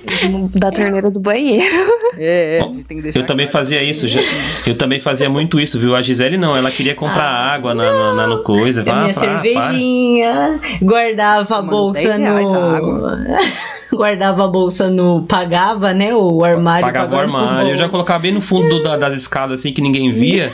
[0.55, 1.93] Da torneira do banheiro.
[2.17, 4.21] É, é Eu também fazia isso, já,
[4.65, 5.97] eu também fazia muito isso, viu?
[5.97, 8.85] A Gisele não, ela queria comprar ah, água na, na, na, no coisa.
[8.85, 13.05] Vá, minha cervejinha, guardava a bolsa no.
[13.93, 15.23] guardava a bolsa no.
[15.23, 16.15] Pagava, né?
[16.15, 16.85] O armário.
[16.87, 17.71] Pagava o armário.
[17.71, 20.53] Eu já colocava bem no fundo do, da, das escadas, assim, que ninguém via.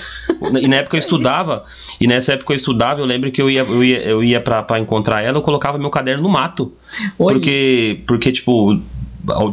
[0.60, 1.64] e na época eu estudava.
[2.00, 4.62] E nessa época eu estudava, eu lembro que eu ia, eu ia, eu ia pra,
[4.62, 6.72] pra encontrar ela, eu colocava meu caderno no mato.
[7.18, 7.32] Oi.
[7.32, 8.80] Porque, porque, tipo,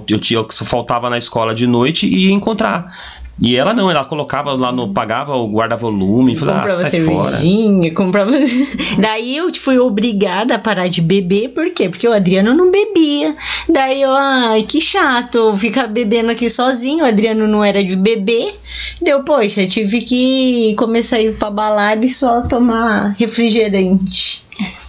[0.09, 2.91] eu tinha que faltava na escola de noite e ia encontrar.
[3.39, 4.91] E ela não, ela colocava lá no.
[4.91, 8.31] pagava o guarda-volume, falava, comprava ah, cervejinha, comprava.
[8.97, 11.87] Daí eu fui obrigada a parar de beber, por quê?
[11.87, 13.35] Porque o Adriano não bebia.
[13.69, 18.55] Daí eu, ai, que chato, ficar bebendo aqui sozinho, o Adriano não era de beber.
[19.01, 24.47] Deu, poxa, tive que começar a ir pra balada e só tomar refrigerante.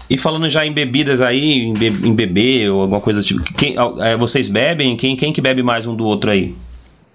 [0.08, 3.76] E falando já em bebidas aí, em, be em beber ou alguma coisa tipo, quem,
[4.00, 4.96] é, vocês bebem?
[4.96, 6.54] Quem, quem que bebe mais um do outro aí?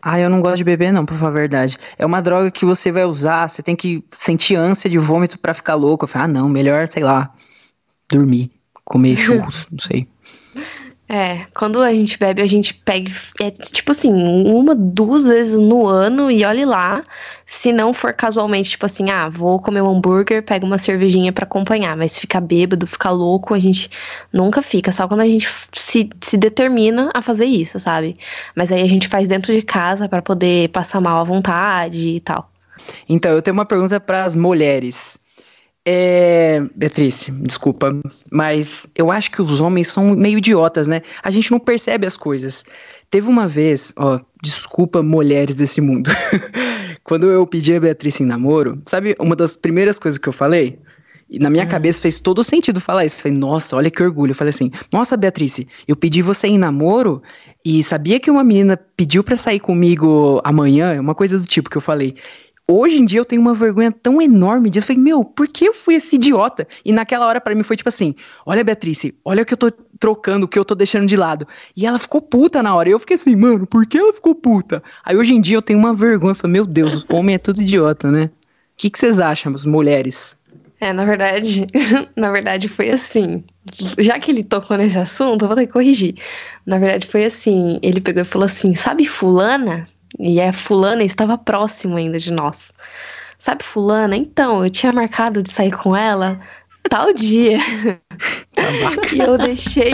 [0.05, 1.77] Ah, eu não gosto de beber, não, por falar a verdade.
[1.97, 5.53] É uma droga que você vai usar, você tem que sentir ânsia de vômito para
[5.53, 6.03] ficar louco.
[6.03, 7.33] Eu falo, ah, não, melhor, sei lá,
[8.09, 8.51] dormir,
[8.83, 10.07] comer churros, não sei.
[11.15, 15.85] É, quando a gente bebe, a gente pega, é tipo assim, uma, duas vezes no
[15.85, 17.03] ano e olhe lá.
[17.45, 21.43] Se não for casualmente, tipo assim, ah, vou comer um hambúrguer, pega uma cervejinha para
[21.43, 21.95] acompanhar.
[21.95, 23.91] Mas ficar bêbado, ficar louco, a gente
[24.33, 24.91] nunca fica.
[24.91, 28.17] Só quando a gente se, se determina a fazer isso, sabe?
[28.55, 32.19] Mas aí a gente faz dentro de casa para poder passar mal à vontade e
[32.21, 32.49] tal.
[33.07, 35.19] Então, eu tenho uma pergunta para as mulheres.
[35.85, 37.91] É, Beatriz, desculpa,
[38.31, 41.01] mas eu acho que os homens são meio idiotas, né?
[41.21, 42.63] A gente não percebe as coisas.
[43.11, 46.09] Teve uma vez, ó, desculpa mulheres desse mundo.
[47.03, 50.79] Quando eu pedi a Beatriz em namoro, sabe uma das primeiras coisas que eu falei?
[51.29, 51.67] E na minha hum.
[51.67, 53.17] cabeça fez todo sentido falar isso.
[53.17, 54.31] Eu falei, nossa, olha que orgulho.
[54.31, 57.21] Eu falei assim, nossa, Beatriz, eu pedi você em namoro
[57.65, 60.99] e sabia que uma menina pediu para sair comigo amanhã?
[61.01, 62.15] Uma coisa do tipo que eu falei.
[62.65, 64.85] Hoje em dia eu tenho uma vergonha tão enorme disso.
[64.85, 66.65] Eu falei, meu, por que eu fui esse idiota?
[66.85, 69.71] E naquela hora para mim foi tipo assim: olha, Beatriz, olha o que eu tô
[69.99, 71.45] trocando, o que eu tô deixando de lado.
[71.75, 72.87] E ela ficou puta na hora.
[72.87, 74.81] E eu fiquei assim, mano, por que ela ficou puta?
[75.03, 76.31] Aí hoje em dia eu tenho uma vergonha.
[76.31, 78.25] Eu falei, meu Deus, o homem é tudo idiota, né?
[78.25, 78.29] O
[78.77, 80.37] que, vocês acham, as mulheres?
[80.79, 81.67] É, na verdade,
[82.15, 83.43] na verdade foi assim.
[83.97, 86.15] Já que ele tocou nesse assunto, eu vou ter que corrigir.
[86.65, 89.87] Na verdade foi assim, ele pegou e falou assim: "Sabe fulana?
[90.19, 92.71] E a fulana estava próximo ainda de nós.
[93.37, 94.15] Sabe, fulana?
[94.15, 96.39] Então, eu tinha marcado de sair com ela
[96.89, 97.57] tal dia.
[99.13, 99.93] e eu deixei.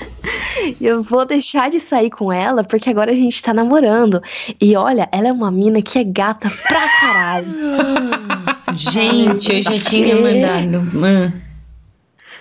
[0.80, 4.20] eu vou deixar de sair com ela porque agora a gente tá namorando.
[4.60, 7.46] E olha, ela é uma mina que é gata pra caralho.
[8.74, 10.82] gente, eu já tinha mandado.
[11.04, 11.32] Ah.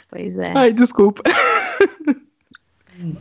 [0.10, 0.54] Pois é.
[0.56, 1.24] Ai, desculpa.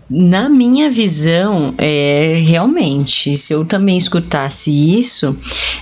[0.09, 5.37] Na minha visão, é realmente, se eu também escutasse isso,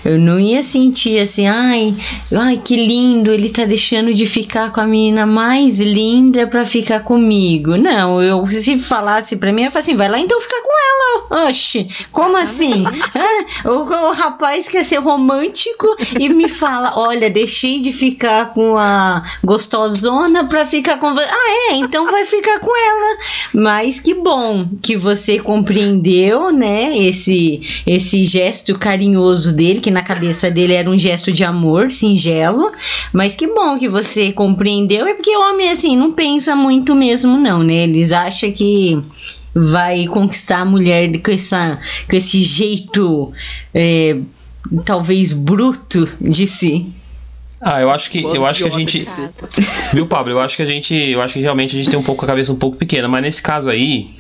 [0.04, 1.94] eu não ia sentir assim, ai,
[2.34, 7.00] ai, que lindo, ele tá deixando de ficar com a menina mais linda pra ficar
[7.00, 7.76] comigo.
[7.76, 10.72] Não, eu se falasse pra mim, eu ia falar assim, vai lá então ficar com
[10.72, 11.48] ela.
[11.48, 12.84] Oxe, como assim?
[12.86, 15.86] Ah, o, o rapaz quer ser romântico
[16.18, 21.26] e me fala, olha, deixei de ficar com a gostosona pra ficar com você.
[21.28, 23.18] Ah, é, então vai ficar com ela.
[23.54, 30.00] Mas mas que bom que você compreendeu, né, esse esse gesto carinhoso dele, que na
[30.00, 32.72] cabeça dele era um gesto de amor singelo,
[33.12, 37.62] mas que bom que você compreendeu, é porque homem assim não pensa muito mesmo não,
[37.62, 37.83] né?
[37.83, 38.98] Eles acham que
[39.55, 41.78] vai conquistar a mulher com essa
[42.09, 43.31] com esse jeito
[43.74, 44.18] é,
[44.87, 46.87] talvez bruto de si.
[47.64, 49.07] Ah, eu acho que eu acho que a gente
[49.94, 50.33] viu, Pablo?
[50.33, 52.29] Eu acho que a gente, eu acho que realmente a gente tem um pouco a
[52.29, 54.11] cabeça um pouco pequena, mas nesse caso aí,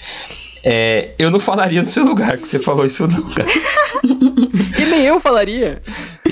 [0.64, 3.44] é, eu não falaria no seu lugar que você falou isso nunca.
[4.80, 5.82] e nem eu falaria.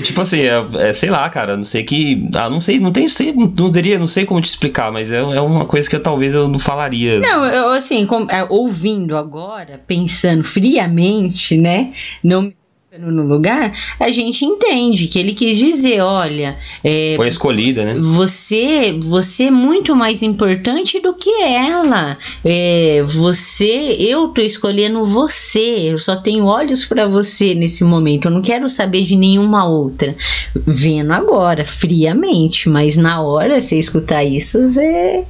[0.01, 3.09] tipo assim, é, é, sei lá, cara, não sei que, ah, não sei, não tem,
[3.09, 6.01] sei, não teria, não sei como te explicar, mas é, é uma coisa que eu,
[6.01, 7.19] talvez eu não falaria.
[7.19, 11.91] Não, eu, assim, com, é, ouvindo agora, pensando friamente, né,
[12.23, 12.53] não
[12.99, 17.95] no lugar, a gente entende que ele quis dizer, olha, é, foi escolhida, né?
[17.97, 22.17] Você, você é muito mais importante do que ela.
[22.43, 25.89] É, você, eu tô escolhendo você.
[25.89, 28.25] Eu só tenho olhos para você nesse momento.
[28.25, 30.13] Eu não quero saber de nenhuma outra.
[30.53, 35.25] Vendo agora, friamente, mas na hora você escutar isso, você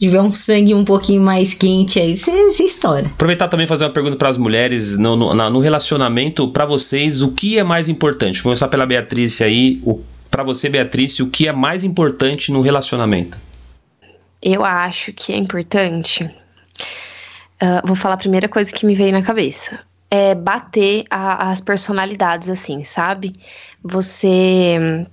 [0.00, 3.06] tiver um sangue um pouquinho mais quente aí, você estoura.
[3.06, 7.30] Aproveitar também fazer uma pergunta para as mulheres no, no, no relacionamento, para vocês, o
[7.32, 8.36] que é mais importante?
[8.36, 9.82] Vou começar pela Beatriz aí.
[10.30, 13.38] Para você, Beatriz, o que é mais importante no relacionamento?
[14.40, 16.24] Eu acho que é importante.
[17.62, 19.80] Uh, vou falar a primeira coisa que me veio na cabeça.
[20.10, 23.34] É bater a, as personalidades, assim, sabe?
[23.84, 25.06] Você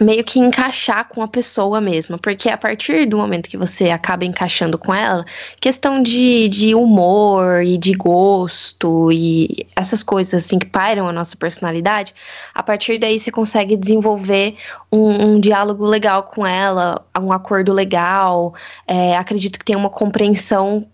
[0.00, 4.24] meio que encaixar com a pessoa mesmo, porque a partir do momento que você acaba
[4.24, 5.24] encaixando com ela,
[5.60, 11.36] questão de, de humor e de gosto e essas coisas assim que pairam a nossa
[11.36, 12.14] personalidade,
[12.54, 14.56] a partir daí você consegue desenvolver
[14.90, 18.54] um, um diálogo legal com ela, um acordo legal,
[18.86, 20.86] é, acredito que tem uma compreensão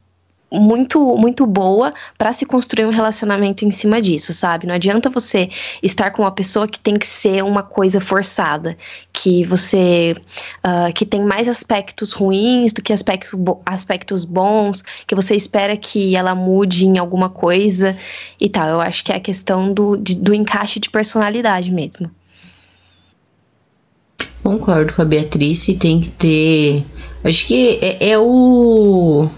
[0.53, 4.67] muito muito boa para se construir um relacionamento em cima disso, sabe?
[4.67, 5.49] Não adianta você
[5.83, 8.77] estar com uma pessoa que tem que ser uma coisa forçada,
[9.13, 10.15] que você
[10.65, 13.33] uh, que tem mais aspectos ruins do que aspectos,
[13.65, 17.97] aspectos bons, que você espera que ela mude em alguma coisa
[18.41, 18.69] e tal.
[18.69, 22.11] Eu acho que é a questão do, de, do encaixe de personalidade mesmo.
[24.43, 26.85] Concordo com a Beatriz, tem que ter.
[27.25, 29.31] Acho que é, é o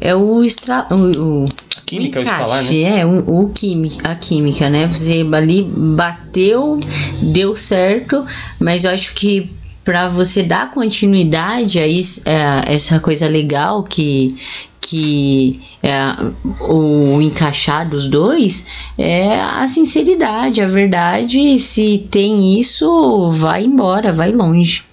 [0.00, 0.86] é o extra.
[0.90, 1.48] O, o
[1.86, 3.00] química, o, instalar, né?
[3.00, 4.86] É, o, o química, a química, né?
[4.86, 6.78] Você ali bateu,
[7.22, 8.24] deu certo,
[8.58, 9.50] mas eu acho que
[9.84, 14.36] para você dar continuidade a isso, é, essa coisa legal que
[14.80, 15.96] que é,
[16.60, 18.66] o encaixar dos dois
[18.98, 21.58] é a sinceridade, a verdade.
[21.58, 24.84] Se tem isso, vai embora, vai longe.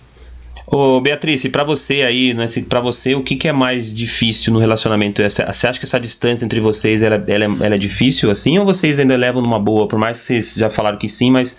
[0.74, 4.60] Ô, Beatriz, para você aí, né, para você, o que, que, é mais difícil no
[4.60, 5.22] relacionamento?
[5.22, 8.58] Você acha que essa distância entre vocês ela, ela, é, ela é difícil assim?
[8.58, 9.86] Ou vocês ainda levam numa boa?
[9.86, 11.58] Por mais que vocês já falaram que sim, mas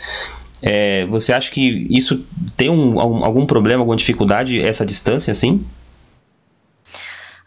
[0.62, 2.24] é, você acha que isso
[2.56, 5.62] tem um, algum problema, alguma dificuldade, essa distância assim?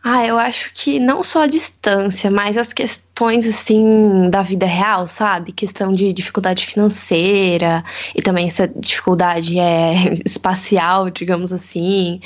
[0.07, 5.07] Ah, eu acho que não só a distância, mas as questões assim da vida real,
[5.07, 5.51] sabe?
[5.51, 12.21] Questão de dificuldade financeira e também essa dificuldade é espacial, digamos assim.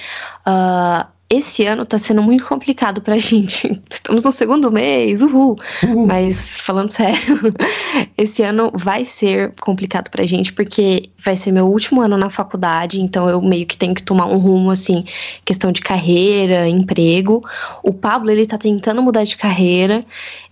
[0.45, 3.79] Uh, esse ano tá sendo muito complicado pra gente.
[3.89, 5.55] Estamos no segundo mês, uhul.
[5.83, 6.07] uhul.
[6.07, 7.39] Mas falando sério,
[8.17, 12.99] esse ano vai ser complicado pra gente porque vai ser meu último ano na faculdade,
[12.99, 15.05] então eu meio que tenho que tomar um rumo assim,
[15.45, 17.47] questão de carreira, emprego.
[17.83, 20.03] O Pablo, ele tá tentando mudar de carreira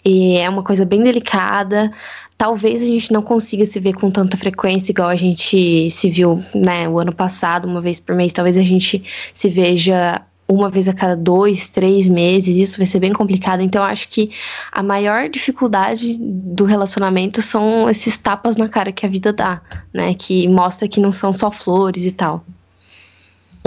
[0.06, 1.92] e é uma coisa bem delicada
[2.38, 6.44] talvez a gente não consiga se ver com tanta frequência igual a gente se viu,
[6.54, 8.32] né, o ano passado, uma vez por mês.
[8.32, 13.00] Talvez a gente se veja uma vez a cada dois, três meses, isso vai ser
[13.00, 13.62] bem complicado.
[13.62, 14.32] Então, acho que
[14.72, 19.62] a maior dificuldade do relacionamento são esses tapas na cara que a vida dá,
[19.94, 20.14] né?
[20.14, 22.46] Que mostra que não são só flores e tal.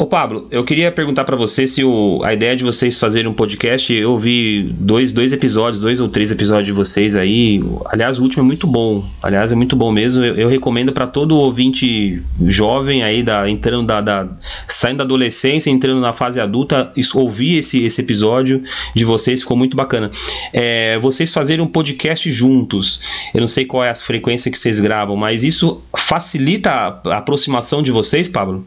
[0.00, 3.34] Ô Pablo, eu queria perguntar para você se o, a ideia de vocês fazerem um
[3.34, 7.62] podcast, eu vi dois, dois episódios, dois ou três episódios de vocês aí.
[7.84, 9.06] Aliás, o último é muito bom.
[9.22, 10.24] Aliás, é muito bom mesmo.
[10.24, 14.26] Eu, eu recomendo para todo ouvinte jovem aí, da, entrando da, da,
[14.66, 18.62] saindo da adolescência, entrando na fase adulta, ouvir esse, esse episódio
[18.96, 20.10] de vocês, ficou muito bacana.
[20.50, 23.02] É, vocês fazerem um podcast juntos.
[23.34, 27.18] Eu não sei qual é a frequência que vocês gravam, mas isso facilita a, a
[27.18, 28.66] aproximação de vocês, Pablo?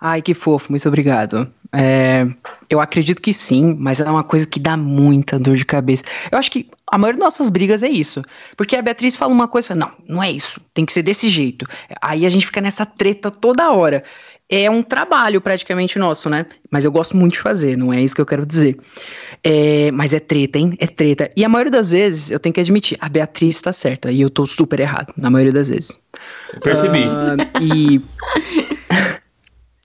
[0.00, 1.52] Ai, que fofo, muito obrigado.
[1.72, 2.26] É,
[2.70, 6.02] eu acredito que sim, mas é uma coisa que dá muita dor de cabeça.
[6.30, 8.22] Eu acho que a maioria das nossas brigas é isso.
[8.56, 11.02] Porque a Beatriz fala uma coisa e fala, não, não é isso, tem que ser
[11.02, 11.66] desse jeito.
[12.00, 14.04] Aí a gente fica nessa treta toda hora.
[14.50, 16.46] É um trabalho praticamente nosso, né?
[16.70, 18.78] Mas eu gosto muito de fazer, não é isso que eu quero dizer.
[19.44, 20.74] É, mas é treta, hein?
[20.80, 21.30] É treta.
[21.36, 24.30] E a maioria das vezes, eu tenho que admitir, a Beatriz está certa e eu
[24.30, 26.00] tô super errado, na maioria das vezes.
[26.62, 27.00] percebi.
[27.00, 28.00] Uh, e.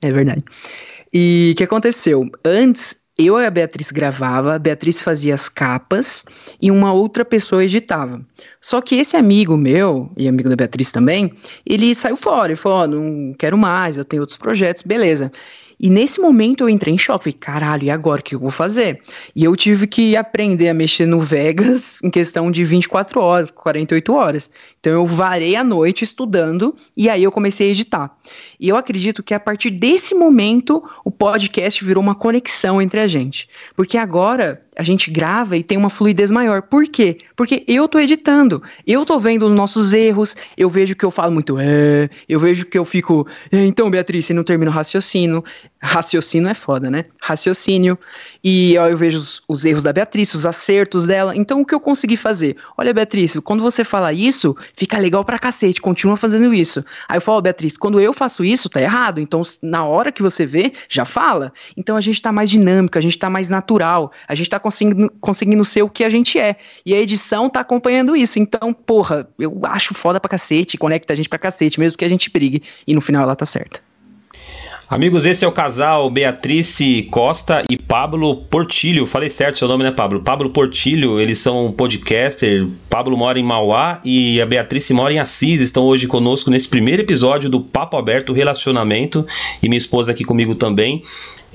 [0.03, 0.43] É verdade.
[1.13, 2.29] E o que aconteceu?
[2.43, 6.25] Antes, eu e a Beatriz gravava, a Beatriz fazia as capas
[6.61, 8.25] e uma outra pessoa editava.
[8.59, 11.31] Só que esse amigo meu, e amigo da Beatriz também,
[11.65, 15.31] ele saiu fora e falou: oh, não quero mais, eu tenho outros projetos, beleza.
[15.83, 17.33] E nesse momento eu entrei em choque.
[17.33, 19.01] Caralho, e agora o que eu vou fazer?
[19.35, 24.13] E eu tive que aprender a mexer no Vegas em questão de 24 horas, 48
[24.13, 24.49] horas.
[24.79, 28.17] Então eu varei a noite estudando e aí eu comecei a editar.
[28.57, 33.07] E eu acredito que a partir desse momento o podcast virou uma conexão entre a
[33.07, 33.49] gente.
[33.75, 36.61] Porque agora a gente grava e tem uma fluidez maior.
[36.61, 37.19] Por quê?
[37.35, 41.31] Porque eu tô editando, eu tô vendo os nossos erros, eu vejo que eu falo
[41.31, 45.43] muito é, eu vejo que eu fico, é, então Beatriz, você não termina o raciocínio,
[45.81, 47.05] raciocínio é foda, né?
[47.21, 47.97] Raciocínio,
[48.43, 51.73] e ó, eu vejo os, os, erros da Beatriz, os acertos dela, então o que
[51.73, 52.57] eu consegui fazer?
[52.77, 56.83] Olha Beatriz, quando você fala isso, fica legal pra cacete, continua fazendo isso.
[57.07, 60.45] Aí eu falo, Beatriz, quando eu faço isso, tá errado, então na hora que você
[60.45, 61.53] vê, já fala.
[61.75, 65.11] Então a gente tá mais dinâmico, a gente tá mais natural, a gente tá conseguindo,
[65.21, 66.55] conseguindo ser o que a gente é.
[66.83, 68.39] E a edição tá acompanhando isso.
[68.39, 72.09] Então, porra, eu acho foda pra cacete, conecta a gente pra cacete, mesmo que a
[72.09, 72.63] gente brigue.
[72.87, 73.81] E no final ela tá certa.
[74.89, 79.07] Amigos, esse é o casal Beatrice Costa e Pablo Portilho.
[79.07, 80.21] Falei certo seu nome, né, Pablo?
[80.21, 82.67] Pablo Portilho, eles são podcaster.
[82.89, 85.61] Pablo mora em Mauá e a Beatrice mora em Assis.
[85.61, 89.25] Estão hoje conosco nesse primeiro episódio do Papo Aberto Relacionamento
[89.63, 91.01] e minha esposa aqui comigo também.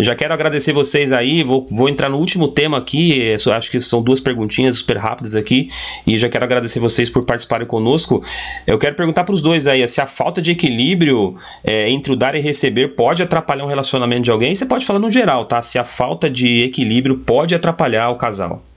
[0.01, 3.81] Já quero agradecer vocês aí, vou, vou entrar no último tema aqui, é, acho que
[3.81, 5.71] são duas perguntinhas super rápidas aqui,
[6.07, 8.23] e já quero agradecer vocês por participarem conosco.
[8.65, 12.17] Eu quero perguntar para os dois aí, se a falta de equilíbrio é, entre o
[12.17, 15.61] dar e receber pode atrapalhar um relacionamento de alguém, você pode falar no geral, tá?
[15.63, 18.68] Se a falta de equilíbrio pode atrapalhar o casal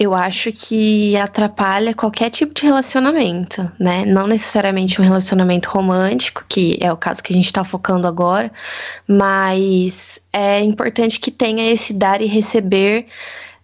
[0.00, 4.06] eu acho que atrapalha qualquer tipo de relacionamento, né?
[4.06, 8.50] Não necessariamente um relacionamento romântico, que é o caso que a gente está focando agora,
[9.06, 13.08] mas é importante que tenha esse dar e receber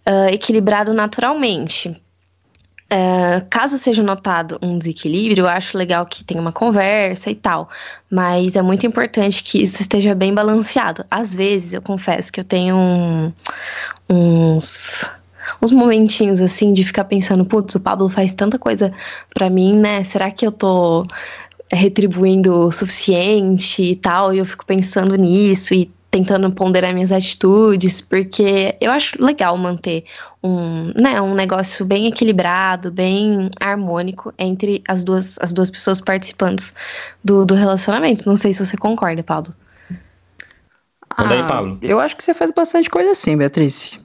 [0.07, 1.89] uh, equilibrado naturalmente.
[1.89, 7.67] Uh, caso seja notado um desequilíbrio, eu acho legal que tenha uma conversa e tal,
[8.11, 11.03] mas é muito importante que isso esteja bem balanceado.
[11.09, 13.33] Às vezes, eu confesso que eu tenho um,
[14.07, 15.03] uns
[15.61, 18.93] uns momentinhos assim de ficar pensando, putz, o Pablo faz tanta coisa
[19.33, 20.03] para mim, né?
[20.03, 21.05] Será que eu tô
[21.71, 24.33] retribuindo o suficiente e tal?
[24.33, 30.05] E eu fico pensando nisso e tentando ponderar minhas atitudes, porque eu acho legal manter
[30.41, 36.73] um, né, um negócio bem equilibrado, bem harmônico entre as duas, as duas pessoas participantes
[37.23, 38.27] do, do relacionamento.
[38.27, 39.53] Não sei se você concorda, Pablo.
[41.19, 41.79] Manda aí, ah, Pablo.
[41.81, 43.99] Eu acho que você faz bastante coisa assim, Beatriz.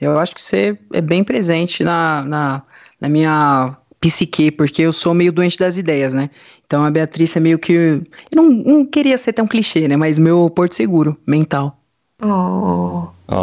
[0.00, 2.62] Eu acho que você é bem presente na, na,
[3.00, 6.30] na minha psique, porque eu sou meio doente das ideias, né?
[6.66, 7.72] Então a Beatriz é meio que.
[7.72, 8.02] Eu
[8.34, 9.96] não, não queria ser tão clichê, né?
[9.96, 11.78] Mas meu porto seguro mental.
[12.22, 13.08] Oh.
[13.28, 13.40] oh.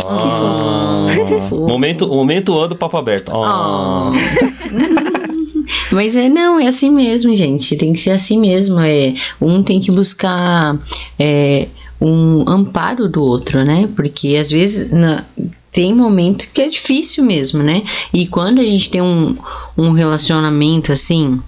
[1.68, 3.32] momento, momento O do papo aberto.
[3.34, 3.44] Oh.
[3.44, 4.12] oh.
[5.92, 7.76] Mas é não, é assim mesmo, gente.
[7.76, 8.80] Tem que ser assim mesmo.
[8.80, 10.80] É, um tem que buscar
[11.20, 11.68] é,
[12.00, 13.88] um amparo do outro, né?
[13.96, 15.24] Porque às vezes na,
[15.72, 17.84] tem momentos que é difícil mesmo, né?
[18.14, 19.38] E quando a gente tem um,
[19.78, 21.42] um relacionamento assim,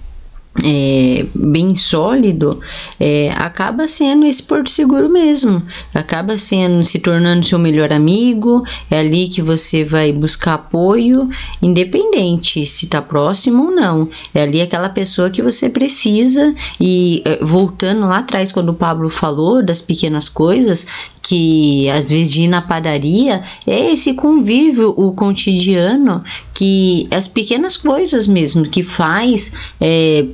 [0.62, 2.60] é, bem sólido,
[3.00, 5.64] é, acaba sendo esse porto seguro mesmo.
[5.94, 8.64] Acaba sendo, se tornando seu melhor amigo.
[8.92, 11.30] É ali que você vai buscar apoio,
[11.62, 14.10] independente se está próximo ou não.
[14.34, 16.54] É ali aquela pessoa que você precisa.
[16.80, 20.86] E é, voltando lá atrás, quando o Pablo falou das pequenas coisas,
[21.24, 26.22] que às vezes de ir na padaria, é esse convívio, o cotidiano,
[26.54, 29.52] que as pequenas coisas mesmo que faz.
[29.82, 30.26] É,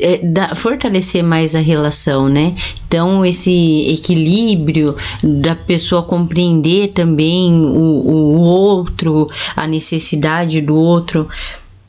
[0.00, 2.54] é, fortalecer mais a relação, né?
[2.86, 11.28] Então, esse equilíbrio da pessoa compreender também o, o outro, a necessidade do outro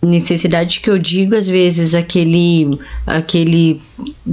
[0.06, 3.82] necessidade que eu digo às vezes aquele aquele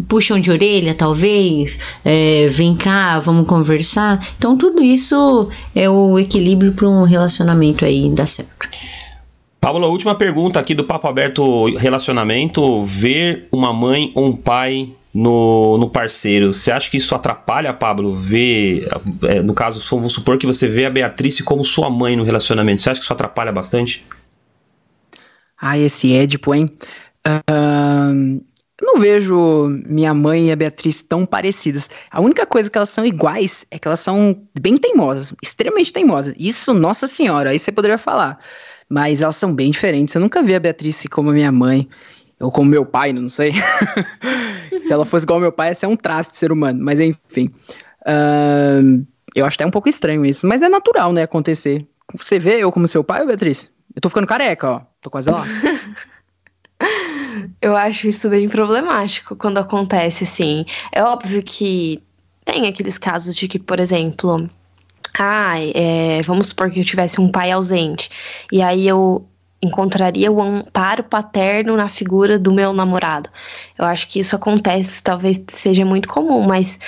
[0.06, 6.74] puxão de orelha talvez é, vem cá vamos conversar então tudo isso é o equilíbrio
[6.74, 8.68] para um relacionamento aí dar certo
[9.62, 12.84] Pablo, última pergunta aqui do Papo Aberto Relacionamento.
[12.84, 18.12] Ver uma mãe ou um pai no, no parceiro, você acha que isso atrapalha, Pablo?
[18.12, 18.88] Ver,
[19.22, 22.82] é, no caso, vamos supor que você vê a Beatriz como sua mãe no relacionamento,
[22.82, 24.04] você acha que isso atrapalha bastante?
[25.56, 26.76] Ah, esse Édipo, hein?
[27.24, 28.44] Uh,
[28.82, 31.88] não vejo minha mãe e a Beatriz tão parecidas.
[32.10, 36.34] A única coisa que elas são iguais é que elas são bem teimosas, extremamente teimosas.
[36.36, 38.40] Isso, nossa senhora, aí você poderia falar.
[38.88, 40.14] Mas elas são bem diferentes.
[40.14, 41.88] Eu nunca vi a Beatriz como a minha mãe,
[42.40, 43.52] ou como meu pai, não sei.
[44.82, 46.82] Se ela fosse igual ao meu pai, ia ser um traço de ser humano.
[46.82, 47.50] Mas enfim.
[48.02, 50.46] Uh, eu acho até um pouco estranho isso.
[50.46, 51.86] Mas é natural, né, acontecer.
[52.14, 53.70] Você vê eu como seu pai, Beatriz?
[53.94, 54.80] Eu tô ficando careca, ó.
[55.00, 55.42] Tô quase lá.
[57.60, 60.64] eu acho isso bem problemático quando acontece, assim.
[60.90, 62.02] É óbvio que
[62.44, 64.48] tem aqueles casos de que, por exemplo,
[65.18, 68.10] ah, é, vamos supor que eu tivesse um pai ausente.
[68.50, 69.26] E aí eu
[69.62, 73.30] encontraria o amparo paterno na figura do meu namorado.
[73.78, 76.80] Eu acho que isso acontece, talvez seja muito comum, mas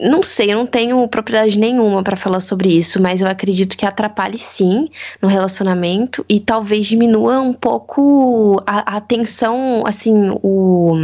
[0.00, 3.84] não sei, eu não tenho propriedade nenhuma para falar sobre isso, mas eu acredito que
[3.84, 4.88] atrapalhe sim
[5.20, 10.94] no relacionamento e talvez diminua um pouco a, a tensão, assim, o,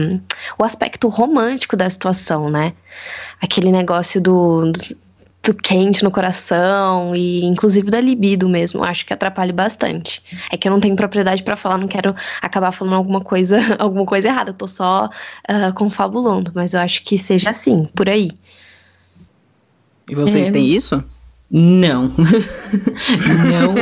[0.58, 2.72] o aspecto romântico da situação, né?
[3.40, 5.03] Aquele negócio do, do
[5.52, 8.84] quente no coração e inclusive da libido mesmo.
[8.84, 10.22] Acho que atrapalha bastante.
[10.50, 14.06] É que eu não tenho propriedade para falar, não quero acabar falando alguma coisa, alguma
[14.06, 14.50] coisa errada.
[14.50, 18.30] Eu tô só uh, confabulando, mas eu acho que seja assim, por aí.
[20.08, 20.50] E vocês é.
[20.52, 21.02] têm isso?
[21.56, 22.10] Não,
[23.48, 23.74] não,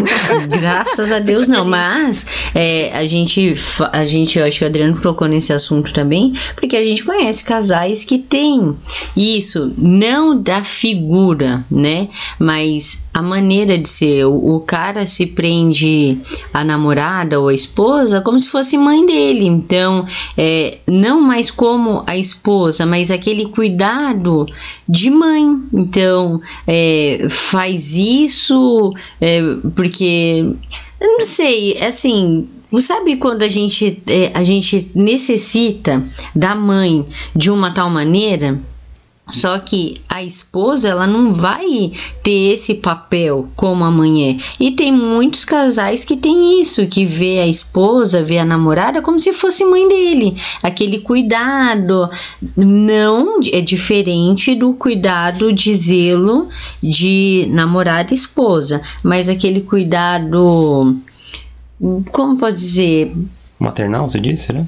[0.61, 1.65] graças a Deus não.
[1.65, 3.55] Mas é, a gente,
[3.91, 7.43] a gente, eu acho que o Adriano colocou nesse assunto também, porque a gente conhece
[7.43, 8.77] casais que têm
[9.17, 12.09] isso, não da figura, né?
[12.39, 14.27] Mas a maneira de ser.
[14.27, 16.19] O, o cara se prende
[16.53, 19.47] a namorada ou a esposa como se fosse mãe dele.
[19.47, 20.05] Então,
[20.37, 24.45] é, não mais como a esposa, mas aquele cuidado
[24.87, 25.57] de mãe.
[25.73, 28.91] Então, é, faz isso?
[29.21, 29.41] É,
[29.75, 30.55] porque
[31.01, 32.49] eu não sei, assim,
[32.81, 36.03] sabe quando a gente é, a gente necessita
[36.35, 37.05] da mãe
[37.35, 38.59] de uma tal maneira
[39.29, 41.93] só que a esposa, ela não vai
[42.23, 44.37] ter esse papel como a mãe é.
[44.59, 49.19] E tem muitos casais que tem isso, que vê a esposa, vê a namorada como
[49.19, 50.37] se fosse mãe dele.
[50.63, 52.11] Aquele cuidado
[52.57, 56.49] não é diferente do cuidado de zelo
[56.83, 60.97] de namorada e esposa, mas aquele cuidado
[62.11, 63.13] como pode dizer,
[63.59, 64.67] maternal, você disse, né?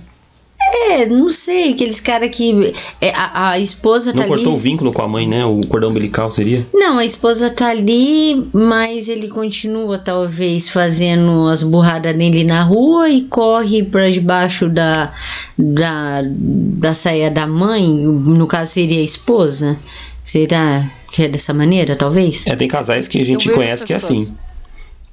[0.87, 2.75] É, não sei, aqueles caras que.
[3.01, 4.57] É, a, a, esposa não tá cortou ali.
[4.57, 5.45] o vínculo com a mãe, né?
[5.45, 6.67] O cordão umbilical seria?
[6.75, 13.09] Não, a esposa tá ali, mas ele continua, talvez, fazendo as burradas nele na rua
[13.09, 15.13] e corre pra debaixo da,
[15.57, 17.89] da, da saia da mãe.
[17.89, 19.79] No caso, seria a esposa.
[20.23, 22.47] Será que é dessa maneira, talvez?
[22.47, 24.37] É, tem casais que a gente conhece que é assim.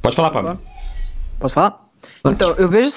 [0.01, 0.59] Pode falar, Pablo.
[1.39, 1.79] Posso falar?
[2.23, 2.35] Pode.
[2.35, 2.91] Então, eu vejo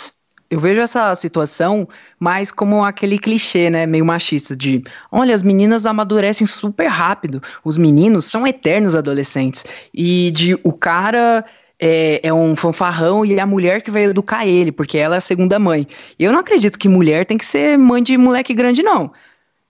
[0.55, 5.85] eu vejo essa situação mais como aquele clichê, né, meio machista de, olha, as meninas
[5.85, 11.45] amadurecem super rápido, os meninos são eternos adolescentes e de o cara
[11.77, 15.19] é, é, um fanfarrão e é a mulher que vai educar ele, porque ela é
[15.19, 15.89] a segunda mãe.
[16.21, 19.11] Eu não acredito que mulher tem que ser mãe de moleque grande, não.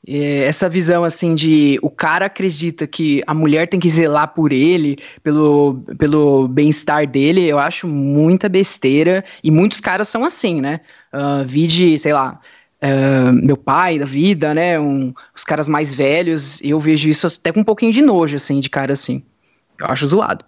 [0.06, 4.52] É, essa visão assim de o cara acredita que a mulher tem que zelar por
[4.52, 9.24] ele, pelo, pelo bem-estar dele, eu acho muita besteira.
[9.42, 10.80] E muitos caras são assim, né?
[11.12, 12.38] Uh, vide, sei lá,
[12.82, 14.78] uh, meu pai da vida, né?
[14.78, 18.60] Um, os caras mais velhos, eu vejo isso até com um pouquinho de nojo, assim,
[18.60, 19.22] de cara assim.
[19.78, 20.44] Eu acho zoado.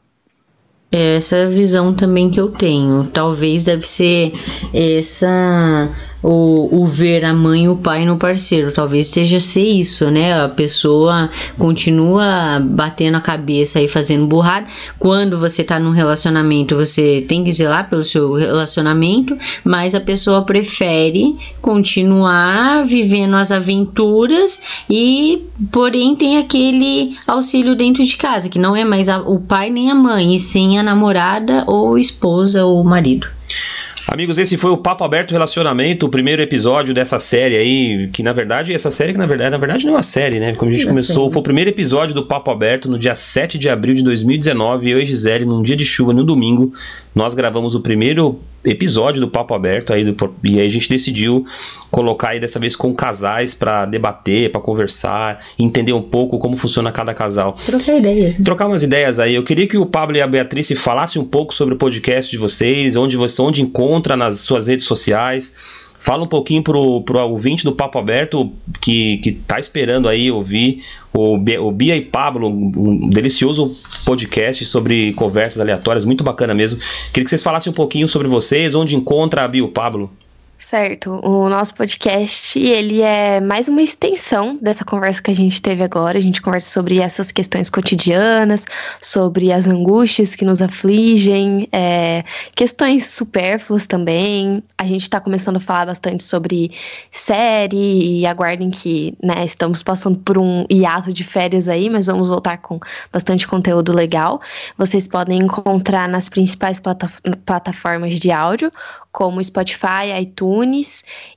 [0.93, 3.09] É essa visão também que eu tenho.
[3.13, 4.33] Talvez deve ser
[4.73, 5.89] essa
[6.23, 8.73] o, o ver a mãe e o pai no parceiro.
[8.73, 10.43] Talvez esteja ser isso, né?
[10.43, 14.67] A pessoa continua batendo a cabeça e fazendo burrada.
[14.99, 20.43] Quando você tá num relacionamento, você tem que zelar pelo seu relacionamento, mas a pessoa
[20.43, 28.75] prefere continuar vivendo as aventuras e, porém, tem aquele auxílio dentro de casa, que não
[28.75, 32.83] é mais a, o pai nem a mãe, e sim a namorada ou esposa ou
[32.85, 33.27] marido.
[34.09, 38.33] Amigos, esse foi o Papo Aberto Relacionamento, o primeiro episódio dessa série aí, que na
[38.33, 40.55] verdade, essa série que na verdade, na verdade não é uma série, né?
[40.55, 43.59] Como a gente Não começou, foi o primeiro episódio do Papo Aberto no dia 7
[43.59, 46.73] de abril de 2019, eu e Gisele, num dia de chuva, no domingo,
[47.13, 51.47] nós gravamos o primeiro episódio do Papo Aberto aí do, e aí a gente decidiu
[51.91, 56.91] colocar aí dessa vez com casais pra debater, pra conversar, entender um pouco como funciona
[56.93, 57.55] cada casal.
[57.65, 58.39] Trocar ideias.
[58.39, 58.45] né?
[58.45, 59.35] Trocar umas ideias aí.
[59.35, 62.39] Eu queria que o Pablo e a Beatriz falassem um pouco sobre o podcast de
[62.39, 65.86] vocês, onde você onde encontra nas suas redes sociais.
[65.99, 70.83] Fala um pouquinho pro, pro ouvinte do Papo Aberto que, que tá esperando aí ouvir
[71.13, 73.75] o, o Bia e Pablo, um delicioso
[74.05, 76.79] podcast sobre conversas aleatórias, muito bacana mesmo.
[77.13, 80.11] Queria que vocês falassem um pouquinho sobre vocês, onde encontra a Bia e o Pablo.
[80.69, 85.85] Certo, o nosso podcast, ele é mais uma extensão dessa conversa que a gente teve
[85.85, 86.19] agora.
[86.19, 88.65] A gente conversa sobre essas questões cotidianas,
[89.01, 92.25] sobre as angústias que nos afligem, é,
[92.57, 94.61] questões supérfluas também.
[94.77, 96.73] A gente está começando a falar bastante sobre
[97.13, 102.29] série e aguardem que, né, estamos passando por um hiato de férias aí, mas vamos
[102.29, 102.81] voltar com
[103.13, 104.41] bastante conteúdo legal.
[104.77, 107.09] Vocês podem encontrar nas principais plata-
[107.45, 108.69] plataformas de áudio,
[109.13, 110.56] como Spotify, iTunes,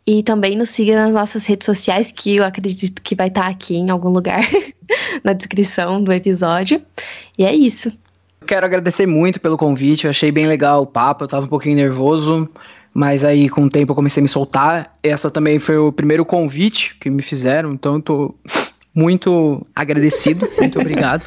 [0.06, 3.76] e também nos siga nas nossas redes sociais, que eu acredito que vai estar aqui
[3.76, 4.42] em algum lugar
[5.24, 6.82] na descrição do episódio.
[7.38, 7.92] E é isso.
[8.46, 11.76] Quero agradecer muito pelo convite, eu achei bem legal o papo, eu tava um pouquinho
[11.76, 12.50] nervoso,
[12.94, 14.94] mas aí com o tempo eu comecei a me soltar.
[15.04, 18.36] Essa também foi o primeiro convite que me fizeram, então eu tô
[18.94, 21.26] muito agradecido, muito obrigado.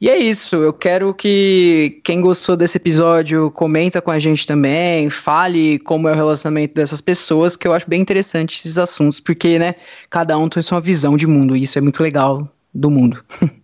[0.00, 5.10] E é isso, eu quero que quem gostou desse episódio comenta com a gente também,
[5.10, 9.58] fale como é o relacionamento dessas pessoas, que eu acho bem interessante esses assuntos, porque,
[9.58, 9.74] né,
[10.08, 13.22] cada um tem sua visão de mundo, e isso é muito legal do mundo.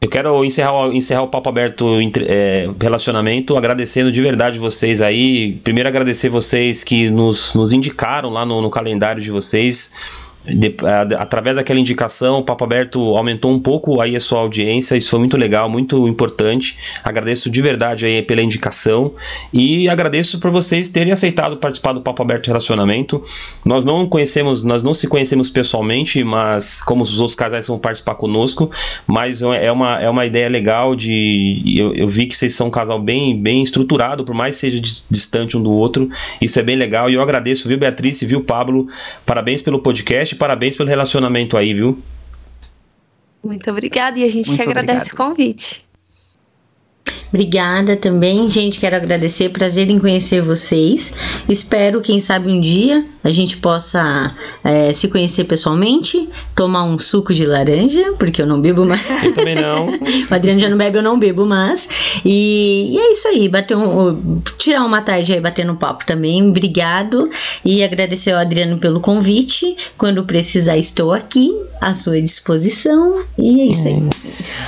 [0.00, 5.58] Eu quero encerrar, encerrar o papo aberto entre- é, relacionamento, agradecendo de verdade vocês aí.
[5.64, 9.92] Primeiro agradecer vocês que nos, nos indicaram lá no, no calendário de vocês.
[10.48, 14.96] De- a- através daquela indicação, o Papo Aberto aumentou um pouco aí a sua audiência,
[14.96, 16.76] isso foi muito legal, muito importante.
[17.04, 19.12] Agradeço de verdade aí pela indicação
[19.52, 23.22] e agradeço por vocês terem aceitado participar do Papo Aberto Relacionamento.
[23.64, 28.14] Nós não conhecemos, nós não se conhecemos pessoalmente, mas como os outros casais vão participar
[28.14, 28.70] conosco,
[29.06, 31.62] mas é uma, é uma ideia legal de.
[31.76, 35.04] Eu, eu vi que vocês são um casal bem, bem estruturado, por mais seja dis-
[35.10, 36.08] distante um do outro.
[36.40, 37.10] Isso é bem legal.
[37.10, 38.86] E eu agradeço, viu, Beatriz, viu, Pablo?
[39.26, 42.02] Parabéns pelo podcast, parabéns pelo relacionamento aí, viu?
[43.42, 45.14] Muito obrigada e a gente Muito que agradece obrigado.
[45.14, 45.87] o convite.
[47.28, 48.80] Obrigada também, gente.
[48.80, 51.14] Quero agradecer, prazer em conhecer vocês.
[51.48, 57.34] Espero, quem sabe, um dia a gente possa é, se conhecer pessoalmente, tomar um suco
[57.34, 59.02] de laranja, porque eu não bebo mais.
[59.22, 59.88] Eu também não.
[59.88, 62.20] O Adriano já não bebe, eu não bebo mais.
[62.24, 66.48] E, e é isso aí, bater um, tirar uma tarde aí batendo papo também.
[66.48, 67.28] Obrigado.
[67.64, 69.76] E agradecer ao Adriano pelo convite.
[69.96, 73.16] Quando precisar, estou aqui à sua disposição.
[73.36, 74.02] E é isso aí.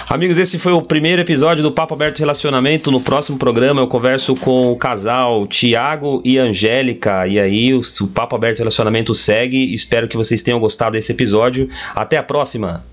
[0.09, 2.50] Amigos, esse foi o primeiro episódio do Papo Aberto Relacionamento.
[2.91, 7.27] No próximo programa eu converso com o casal Tiago e Angélica.
[7.27, 9.73] E aí o, o Papo Aberto Relacionamento segue.
[9.73, 11.69] Espero que vocês tenham gostado desse episódio.
[11.95, 12.85] Até a próxima!